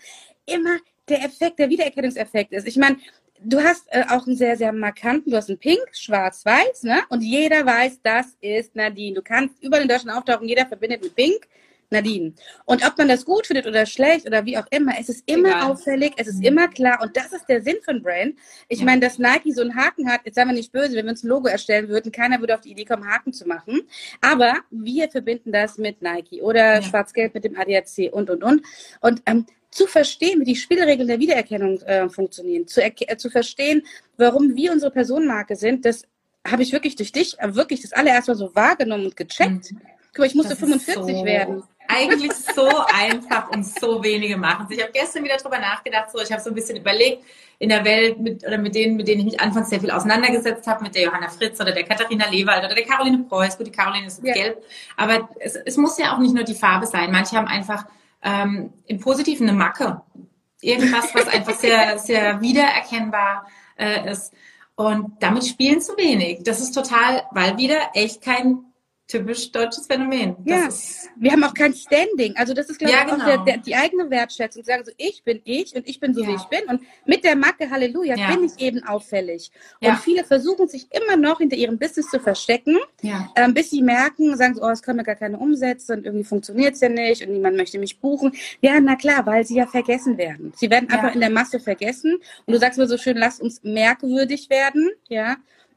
immer 0.46 0.78
der 1.08 1.24
Effekt, 1.24 1.58
der 1.58 1.68
Wiedererkennungseffekt 1.68 2.52
ist. 2.52 2.66
Ich 2.66 2.76
meine, 2.76 2.96
du 3.40 3.60
hast 3.60 3.86
äh, 3.90 4.04
auch 4.08 4.26
einen 4.26 4.36
sehr, 4.36 4.56
sehr 4.56 4.72
markanten, 4.72 5.30
du 5.30 5.36
hast 5.36 5.48
einen 5.48 5.58
Pink, 5.58 5.86
Schwarz-Weiß, 5.92 6.84
ne? 6.84 7.02
Und 7.10 7.22
jeder 7.22 7.64
weiß, 7.64 8.00
das 8.02 8.36
ist 8.40 8.74
Nadine. 8.74 9.14
Du 9.14 9.22
kannst 9.22 9.62
über 9.62 9.78
den 9.78 9.88
Deutschen 9.88 10.10
auftauchen, 10.10 10.48
jeder 10.48 10.66
verbindet 10.66 11.02
mit 11.02 11.14
Pink 11.14 11.46
Nadine. 11.90 12.32
Und 12.64 12.86
ob 12.86 12.98
man 12.98 13.08
das 13.08 13.24
gut 13.24 13.46
findet 13.46 13.66
oder 13.66 13.86
schlecht 13.86 14.26
oder 14.26 14.44
wie 14.44 14.58
auch 14.58 14.66
immer, 14.70 14.92
es 14.98 15.08
ist 15.08 15.22
immer 15.26 15.48
Egal. 15.48 15.70
auffällig, 15.70 16.12
es 16.16 16.28
ist 16.28 16.44
immer 16.44 16.68
klar 16.68 17.00
und 17.02 17.16
das 17.16 17.32
ist 17.32 17.46
der 17.48 17.62
Sinn 17.62 17.76
von 17.84 18.02
Brand. 18.02 18.36
Ich 18.68 18.80
ja. 18.80 18.84
meine, 18.84 19.00
dass 19.00 19.18
Nike 19.18 19.52
so 19.52 19.62
einen 19.62 19.76
Haken 19.76 20.10
hat, 20.10 20.20
jetzt 20.24 20.34
seien 20.34 20.48
wir 20.48 20.54
nicht 20.54 20.72
böse, 20.72 20.94
wenn 20.96 21.06
wir 21.06 21.10
uns 21.10 21.22
ein 21.22 21.28
Logo 21.28 21.48
erstellen 21.48 21.88
würden, 21.88 22.12
keiner 22.12 22.40
würde 22.40 22.54
auf 22.54 22.60
die 22.60 22.70
Idee 22.70 22.84
kommen, 22.84 23.06
Haken 23.06 23.32
zu 23.32 23.46
machen. 23.46 23.82
Aber 24.20 24.54
wir 24.70 25.08
verbinden 25.10 25.52
das 25.52 25.78
mit 25.78 26.02
Nike 26.02 26.42
oder 26.42 26.76
ja. 26.76 26.82
Schwarz-Gelb 26.82 27.34
mit 27.34 27.44
dem 27.44 27.56
ADAC 27.56 28.12
und, 28.12 28.30
und, 28.30 28.42
und. 28.42 28.62
Und 29.00 29.22
ähm, 29.26 29.46
zu 29.70 29.86
verstehen, 29.86 30.40
wie 30.40 30.44
die 30.44 30.56
Spielregeln 30.56 31.08
der 31.08 31.18
Wiedererkennung 31.18 31.80
äh, 31.82 32.08
funktionieren, 32.08 32.66
zu, 32.66 32.82
äh, 32.82 33.16
zu 33.16 33.30
verstehen, 33.30 33.82
warum 34.16 34.56
wir 34.56 34.72
unsere 34.72 34.90
Personenmarke 34.90 35.54
sind, 35.54 35.84
das 35.84 36.04
habe 36.46 36.62
ich 36.62 36.72
wirklich 36.72 36.96
durch 36.96 37.12
dich 37.12 37.38
äh, 37.38 37.54
wirklich 37.54 37.82
das 37.82 37.92
allererste 37.92 38.32
Mal 38.32 38.36
so 38.36 38.54
wahrgenommen 38.54 39.06
und 39.06 39.16
gecheckt. 39.16 39.72
Mhm. 39.72 39.80
Guck 40.12 40.18
mal, 40.18 40.26
ich 40.26 40.34
musste 40.34 40.56
45 40.56 40.94
so 40.94 41.24
werden. 41.24 41.62
Eigentlich 41.88 42.32
so 42.32 42.68
einfach 42.94 43.50
und 43.50 43.66
so 43.66 44.02
wenige 44.02 44.36
machen 44.36 44.66
Ich 44.70 44.80
habe 44.80 44.92
gestern 44.92 45.24
wieder 45.24 45.36
drüber 45.36 45.58
nachgedacht, 45.58 46.10
so 46.10 46.20
ich 46.20 46.30
habe 46.32 46.42
so 46.42 46.50
ein 46.50 46.54
bisschen 46.54 46.76
überlegt, 46.76 47.24
in 47.58 47.70
der 47.70 47.84
Welt 47.84 48.20
mit 48.20 48.46
oder 48.46 48.58
mit 48.58 48.74
denen, 48.74 48.96
mit 48.96 49.08
denen 49.08 49.20
ich 49.20 49.26
mich 49.26 49.40
anfangs 49.40 49.70
sehr 49.70 49.80
viel 49.80 49.90
auseinandergesetzt 49.90 50.66
habe, 50.66 50.82
mit 50.84 50.94
der 50.94 51.04
Johanna 51.04 51.28
Fritz 51.28 51.60
oder 51.60 51.72
der 51.72 51.84
Katharina 51.84 52.28
Lewald 52.28 52.64
oder 52.64 52.74
der 52.74 52.84
Caroline 52.84 53.24
Preuß. 53.24 53.56
Gut, 53.56 53.66
die 53.66 53.72
Caroline 53.72 54.06
ist 54.06 54.22
ja. 54.22 54.34
gelb, 54.34 54.62
aber 54.96 55.28
es, 55.40 55.56
es 55.56 55.76
muss 55.76 55.98
ja 55.98 56.14
auch 56.14 56.18
nicht 56.18 56.34
nur 56.34 56.44
die 56.44 56.54
Farbe 56.54 56.86
sein. 56.86 57.10
Manche 57.10 57.36
haben 57.36 57.48
einfach 57.48 57.86
ähm, 58.22 58.72
im 58.86 59.00
Positiven 59.00 59.48
eine 59.48 59.56
Macke. 59.56 60.02
Irgendwas, 60.60 61.14
was 61.14 61.28
einfach 61.28 61.54
sehr, 61.54 61.98
sehr 61.98 62.40
wiedererkennbar 62.40 63.46
äh, 63.78 64.10
ist. 64.10 64.32
Und 64.74 65.12
damit 65.20 65.46
spielen 65.46 65.80
zu 65.80 65.96
wenig. 65.96 66.42
Das 66.42 66.60
ist 66.60 66.72
total, 66.72 67.22
weil 67.30 67.56
wieder 67.56 67.78
echt 67.94 68.20
kein 68.20 68.64
typisch 69.06 69.52
deutsches 69.52 69.86
Phänomen. 69.86 70.36
Ja, 70.44 70.66
ist, 70.66 71.08
wir 71.16 71.32
haben 71.32 71.44
auch 71.44 71.54
kein 71.54 71.72
Standing. 71.74 72.34
Also 72.36 72.54
das 72.54 72.68
ist, 72.68 72.78
glaube 72.78 72.92
ja, 72.92 73.04
ich, 73.04 73.10
genau. 73.10 73.22
auch 73.22 73.26
der, 73.26 73.38
der, 73.38 73.56
die 73.58 73.74
eigene 73.74 74.10
Wertschätzung. 74.10 74.64
Zu 74.64 74.66
sagen 74.66 74.84
so, 74.84 74.92
ich 74.96 75.22
bin 75.22 75.40
ich 75.44 75.74
und 75.76 75.88
ich 75.88 76.00
bin 76.00 76.12
so, 76.14 76.22
ja. 76.22 76.28
wie 76.28 76.34
ich 76.34 76.44
bin. 76.44 76.60
Und 76.68 76.82
mit 77.04 77.24
der 77.24 77.36
Macke 77.36 77.70
Halleluja 77.70 78.16
ja. 78.16 78.34
bin 78.34 78.44
ich 78.44 78.58
eben 78.58 78.82
auffällig. 78.84 79.50
Und 79.80 79.98
viele 79.98 80.24
versuchen 80.24 80.66
sich 80.66 80.88
immer 80.90 81.16
noch 81.16 81.38
hinter 81.38 81.56
ihrem 81.56 81.78
Business 81.78 82.08
zu 82.08 82.18
verstecken, 82.18 82.78
ähm, 83.36 83.54
bis 83.54 83.70
sie 83.70 83.82
merken, 83.82 84.36
sagen 84.36 84.54
so, 84.54 84.62
oh, 84.62 84.70
es 84.70 84.82
kommen 84.82 84.98
ja 84.98 85.04
gar 85.04 85.14
keine 85.14 85.38
Umsätze 85.38 85.92
und 85.92 86.04
irgendwie 86.04 86.24
funktioniert 86.24 86.74
es 86.74 86.80
ja 86.80 86.88
nicht 86.88 87.24
und 87.24 87.32
niemand 87.32 87.56
möchte 87.56 87.78
mich 87.78 88.00
buchen. 88.00 88.32
Ja, 88.60 88.80
na 88.80 88.96
klar, 88.96 89.24
weil 89.26 89.46
sie 89.46 89.56
ja 89.56 89.66
vergessen 89.66 90.18
werden. 90.18 90.52
Sie 90.56 90.70
werden 90.70 90.90
einfach 90.90 91.14
in 91.14 91.20
der 91.20 91.30
Masse 91.30 91.60
vergessen. 91.60 92.16
Und 92.46 92.54
du 92.54 92.58
sagst 92.58 92.78
mir 92.78 92.88
so 92.88 92.98
schön, 92.98 93.16
lass 93.16 93.40
uns 93.40 93.62
merkwürdig 93.62 94.50
werden. 94.50 94.90
Ja. 95.08 95.36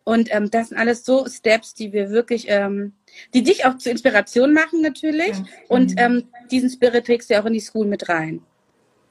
Und 0.09 0.33
ähm, 0.33 0.49
das 0.49 0.69
sind 0.69 0.77
alles 0.79 1.05
so 1.05 1.27
Steps, 1.27 1.75
die 1.75 1.93
wir 1.93 2.09
wirklich 2.09 2.45
ähm, 2.47 2.93
die 3.35 3.43
dich 3.43 3.65
auch 3.65 3.77
zur 3.77 3.91
Inspiration 3.91 4.53
machen 4.53 4.81
natürlich. 4.81 5.37
Ja. 5.37 5.45
Und 5.67 5.93
ähm, 5.97 6.29
diesen 6.49 6.71
Spirit 6.71 7.05
trägst 7.05 7.29
du 7.29 7.39
auch 7.39 7.45
in 7.45 7.53
die 7.53 7.59
School 7.59 7.85
mit 7.85 8.09
rein. 8.09 8.41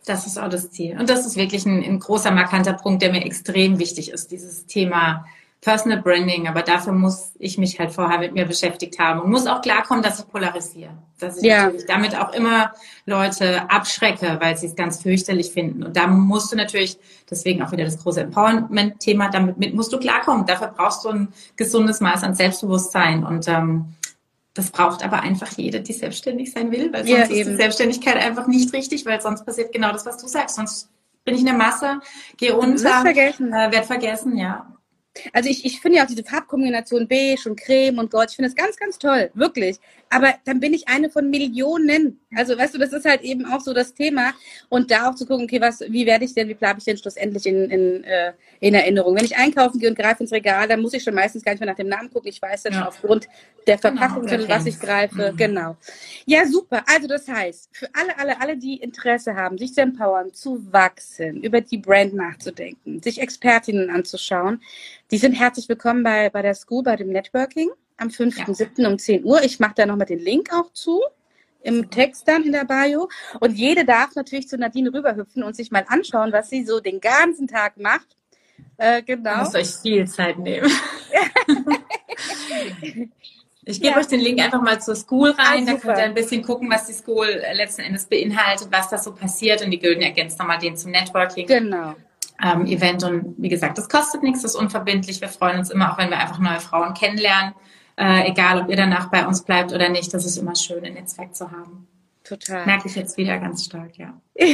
Das 0.06 0.26
ist 0.26 0.38
auch 0.38 0.48
das 0.48 0.72
Ziel. 0.72 0.98
Und 0.98 1.08
das 1.08 1.24
ist 1.24 1.36
wirklich 1.36 1.64
ein, 1.66 1.84
ein 1.84 2.00
großer, 2.00 2.32
markanter 2.32 2.72
Punkt, 2.72 3.00
der 3.02 3.12
mir 3.12 3.24
extrem 3.24 3.78
wichtig 3.78 4.10
ist, 4.10 4.32
dieses 4.32 4.66
Thema 4.66 5.24
Personal 5.60 6.00
Branding, 6.00 6.46
aber 6.46 6.62
dafür 6.62 6.92
muss 6.92 7.32
ich 7.38 7.58
mich 7.58 7.80
halt 7.80 7.90
vorher 7.90 8.20
mit 8.20 8.32
mir 8.32 8.44
beschäftigt 8.44 8.98
haben 9.00 9.20
und 9.20 9.30
muss 9.30 9.48
auch 9.48 9.60
klarkommen, 9.60 10.04
dass 10.04 10.20
ich 10.20 10.28
polarisiere. 10.28 10.90
Dass 11.18 11.38
ich 11.38 11.44
ja. 11.44 11.72
damit 11.88 12.16
auch 12.16 12.32
immer 12.32 12.72
Leute 13.06 13.68
abschrecke, 13.68 14.36
weil 14.40 14.56
sie 14.56 14.66
es 14.66 14.76
ganz 14.76 15.02
fürchterlich 15.02 15.50
finden. 15.50 15.82
Und 15.82 15.96
da 15.96 16.06
musst 16.06 16.52
du 16.52 16.56
natürlich, 16.56 16.96
deswegen 17.28 17.60
auch 17.62 17.72
wieder 17.72 17.84
das 17.84 17.98
große 17.98 18.20
Empowerment-Thema, 18.20 19.30
damit 19.30 19.58
mit 19.58 19.74
musst 19.74 19.92
du 19.92 19.98
klarkommen. 19.98 20.46
Dafür 20.46 20.68
brauchst 20.68 21.04
du 21.04 21.08
ein 21.08 21.28
gesundes 21.56 22.00
Maß 22.00 22.22
an 22.22 22.36
Selbstbewusstsein. 22.36 23.24
Und 23.24 23.48
ähm, 23.48 23.96
das 24.54 24.70
braucht 24.70 25.04
aber 25.04 25.22
einfach 25.22 25.50
jede, 25.56 25.80
die 25.80 25.92
selbstständig 25.92 26.52
sein 26.52 26.70
will, 26.70 26.92
weil 26.92 27.04
sonst 27.04 27.10
ja, 27.10 27.22
ist 27.22 27.32
die 27.32 27.56
Selbstständigkeit 27.56 28.16
einfach 28.16 28.46
nicht 28.46 28.72
richtig, 28.72 29.04
weil 29.06 29.20
sonst 29.20 29.44
passiert 29.44 29.72
genau 29.72 29.90
das, 29.90 30.06
was 30.06 30.18
du 30.18 30.28
sagst. 30.28 30.54
Sonst 30.54 30.88
bin 31.24 31.34
ich 31.34 31.40
in 31.40 31.46
der 31.46 31.56
Masse, 31.56 32.00
gehe 32.36 32.56
unter, 32.56 33.02
vergessen. 33.02 33.52
Äh, 33.52 33.72
werd 33.72 33.86
vergessen, 33.86 34.36
ja. 34.36 34.72
Also 35.32 35.48
ich, 35.48 35.64
ich 35.64 35.80
finde 35.80 35.98
ja 35.98 36.04
auch 36.04 36.08
diese 36.08 36.24
Farbkombination 36.24 37.08
beige 37.08 37.48
und 37.48 37.60
creme 37.60 37.98
und 37.98 38.10
gold, 38.10 38.30
ich 38.30 38.36
finde 38.36 38.50
das 38.50 38.56
ganz, 38.56 38.76
ganz 38.76 38.98
toll, 38.98 39.30
wirklich. 39.34 39.78
Aber 40.10 40.34
dann 40.44 40.60
bin 40.60 40.72
ich 40.72 40.88
eine 40.88 41.10
von 41.10 41.28
Millionen. 41.28 42.20
Also 42.34 42.56
weißt 42.56 42.74
du, 42.74 42.78
das 42.78 42.92
ist 42.92 43.04
halt 43.04 43.22
eben 43.22 43.44
auch 43.44 43.60
so 43.60 43.74
das 43.74 43.94
Thema. 43.94 44.32
Und 44.68 44.90
da 44.90 45.10
auch 45.10 45.14
zu 45.14 45.26
gucken, 45.26 45.44
okay, 45.44 45.60
was, 45.60 45.80
wie 45.80 46.06
werde 46.06 46.24
ich 46.24 46.34
denn, 46.34 46.48
wie 46.48 46.54
bleibe 46.54 46.78
ich 46.78 46.84
denn 46.84 46.96
schlussendlich 46.96 47.46
in, 47.46 47.70
in, 47.70 48.04
äh, 48.04 48.32
in 48.60 48.74
Erinnerung? 48.74 49.16
Wenn 49.16 49.24
ich 49.24 49.36
einkaufen 49.36 49.78
gehe 49.78 49.90
und 49.90 49.98
greife 49.98 50.22
ins 50.22 50.32
Regal, 50.32 50.66
dann 50.66 50.80
muss 50.80 50.94
ich 50.94 51.02
schon 51.02 51.14
meistens 51.14 51.44
gar 51.44 51.52
nicht 51.52 51.60
mehr 51.60 51.68
nach 51.68 51.76
dem 51.76 51.88
Namen 51.88 52.10
gucken. 52.10 52.28
Ich 52.28 52.40
weiß 52.40 52.62
dann 52.62 52.72
ja. 52.72 52.78
schon 52.78 52.88
aufgrund 52.88 53.28
der 53.66 53.76
genau, 53.76 53.96
Verpackung, 53.96 54.26
genau, 54.26 54.48
was 54.48 54.66
ich 54.66 54.80
greife. 54.80 55.32
Mhm. 55.32 55.36
Genau. 55.36 55.76
Ja, 56.24 56.46
super. 56.46 56.84
Also 56.86 57.06
das 57.06 57.28
heißt, 57.28 57.68
für 57.72 57.88
alle, 57.92 58.18
alle, 58.18 58.40
alle, 58.40 58.56
die 58.56 58.76
Interesse 58.76 59.34
haben, 59.34 59.58
sich 59.58 59.74
zu 59.74 59.82
empowern, 59.82 60.32
zu 60.32 60.72
wachsen, 60.72 61.42
über 61.42 61.60
die 61.60 61.78
Brand 61.78 62.14
nachzudenken, 62.14 63.02
sich 63.02 63.20
Expertinnen 63.20 63.90
anzuschauen, 63.90 64.62
die 65.10 65.18
sind 65.18 65.32
herzlich 65.32 65.68
willkommen 65.68 66.02
bei, 66.02 66.28
bei 66.30 66.42
der 66.42 66.54
School, 66.54 66.82
bei 66.82 66.96
dem 66.96 67.08
Networking 67.08 67.70
am 67.96 68.08
5.7. 68.08 68.82
Ja. 68.82 68.88
um 68.88 68.98
10 68.98 69.24
Uhr. 69.24 69.42
Ich 69.42 69.58
mache 69.58 69.72
da 69.76 69.86
nochmal 69.86 70.06
den 70.06 70.18
Link 70.18 70.52
auch 70.52 70.72
zu 70.72 71.02
im 71.62 71.90
Text 71.90 72.28
dann 72.28 72.44
in 72.44 72.52
der 72.52 72.64
Bio. 72.64 73.08
Und 73.40 73.56
jede 73.56 73.84
darf 73.84 74.14
natürlich 74.14 74.48
zu 74.48 74.56
Nadine 74.58 74.92
rüberhüpfen 74.92 75.42
und 75.42 75.56
sich 75.56 75.70
mal 75.70 75.84
anschauen, 75.88 76.32
was 76.32 76.50
sie 76.50 76.64
so 76.64 76.80
den 76.80 77.00
ganzen 77.00 77.48
Tag 77.48 77.78
macht. 77.78 78.16
Äh, 78.76 79.02
genau. 79.02 79.32
Ihr 79.32 79.38
müsst 79.38 79.56
euch 79.56 79.74
viel 79.82 80.06
Zeit 80.06 80.38
nehmen. 80.38 80.70
Ich 83.70 83.82
gebe 83.82 83.92
ja. 83.92 83.98
euch 83.98 84.06
den 84.06 84.20
Link 84.20 84.40
einfach 84.40 84.62
mal 84.62 84.80
zur 84.80 84.96
School 84.96 85.28
rein. 85.32 85.68
Ah, 85.68 85.72
da 85.72 85.78
könnt 85.78 85.98
ihr 85.98 86.04
ein 86.04 86.14
bisschen 86.14 86.42
gucken, 86.42 86.70
was 86.70 86.86
die 86.86 86.94
School 86.94 87.26
letzten 87.52 87.82
Endes 87.82 88.06
beinhaltet, 88.06 88.68
was 88.70 88.88
da 88.88 88.96
so 88.96 89.14
passiert. 89.14 89.62
Und 89.62 89.70
die 89.70 89.78
Gülden 89.78 90.00
ergänzt 90.00 90.38
nochmal 90.38 90.58
den 90.58 90.74
zum 90.74 90.90
Networking. 90.90 91.46
Genau 91.46 91.94
ähm, 92.42 92.66
Event. 92.66 93.04
Und 93.04 93.34
wie 93.38 93.48
gesagt, 93.48 93.78
das 93.78 93.88
kostet 93.88 94.22
nichts, 94.22 94.42
das 94.42 94.54
ist 94.54 94.60
unverbindlich. 94.60 95.20
Wir 95.20 95.28
freuen 95.28 95.58
uns 95.58 95.70
immer, 95.70 95.92
auch 95.92 95.98
wenn 95.98 96.10
wir 96.10 96.18
einfach 96.18 96.38
neue 96.38 96.60
Frauen 96.60 96.94
kennenlernen. 96.94 97.54
Äh, 97.96 98.30
egal, 98.30 98.62
ob 98.62 98.68
ihr 98.68 98.76
danach 98.76 99.10
bei 99.10 99.26
uns 99.26 99.42
bleibt 99.42 99.72
oder 99.72 99.88
nicht, 99.88 100.14
das 100.14 100.24
ist 100.24 100.36
immer 100.36 100.54
schön, 100.54 100.84
ein 100.84 100.94
Netzwerk 100.94 101.34
zu 101.34 101.50
haben. 101.50 101.88
Total. 102.22 102.66
Merke 102.66 102.88
ich 102.88 102.94
jetzt 102.94 103.16
wieder 103.16 103.38
ganz 103.38 103.64
stark, 103.64 103.96
ja. 103.96 104.20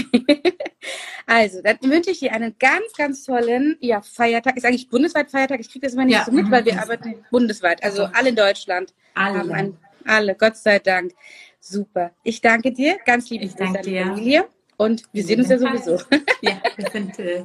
also, 1.26 1.60
dann 1.60 1.76
wünsche 1.82 2.10
ich 2.12 2.20
dir 2.20 2.32
einen 2.32 2.54
ganz, 2.58 2.92
ganz 2.96 3.24
tollen 3.24 3.76
ja, 3.80 4.00
Feiertag. 4.00 4.56
Ist 4.56 4.64
eigentlich 4.64 4.88
bundesweit 4.88 5.30
Feiertag. 5.30 5.60
Ich 5.60 5.70
kriege 5.70 5.84
das 5.84 5.94
immer 5.94 6.04
nicht 6.04 6.14
ja. 6.14 6.24
so 6.24 6.30
mit, 6.30 6.50
weil 6.50 6.64
wir 6.64 6.80
arbeiten 6.80 7.16
bundesweit. 7.32 7.82
Also 7.82 8.04
alle 8.04 8.28
in 8.28 8.36
Deutschland 8.36 8.94
alle. 9.14 9.38
haben 9.40 9.52
ein, 9.52 9.76
alle, 10.06 10.36
Gott 10.36 10.56
sei 10.56 10.78
Dank. 10.78 11.12
Super. 11.58 12.12
Ich 12.22 12.40
danke 12.40 12.72
dir. 12.72 12.98
Ganz 13.04 13.28
liebe 13.28 13.48
Grüße 13.48 13.64
an 13.64 13.82
die 13.82 13.98
Familie. 13.98 14.48
Und 14.76 15.04
wir 15.12 15.24
sehen 15.24 15.40
uns 15.40 15.48
ja 15.48 15.58
sowieso. 15.58 16.00
Ja, 16.40 16.60
wir 16.76 16.90
sind 16.90 17.18
äh, 17.18 17.44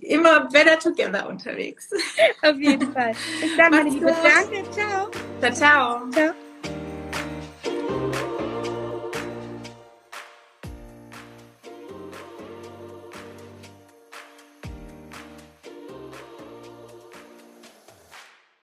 immer 0.00 0.48
better 0.50 0.78
together 0.78 1.28
unterwegs. 1.28 1.90
Auf 2.42 2.58
jeden 2.58 2.92
Fall. 2.92 3.12
Bis 3.40 3.56
dann, 3.56 3.70
meine 3.70 3.90
Liebe. 3.90 4.06
Danke. 4.06 4.70
Ciao. 4.70 5.10
Ciao, 5.40 5.52
ciao. 5.52 6.10
Ciao. 6.10 6.47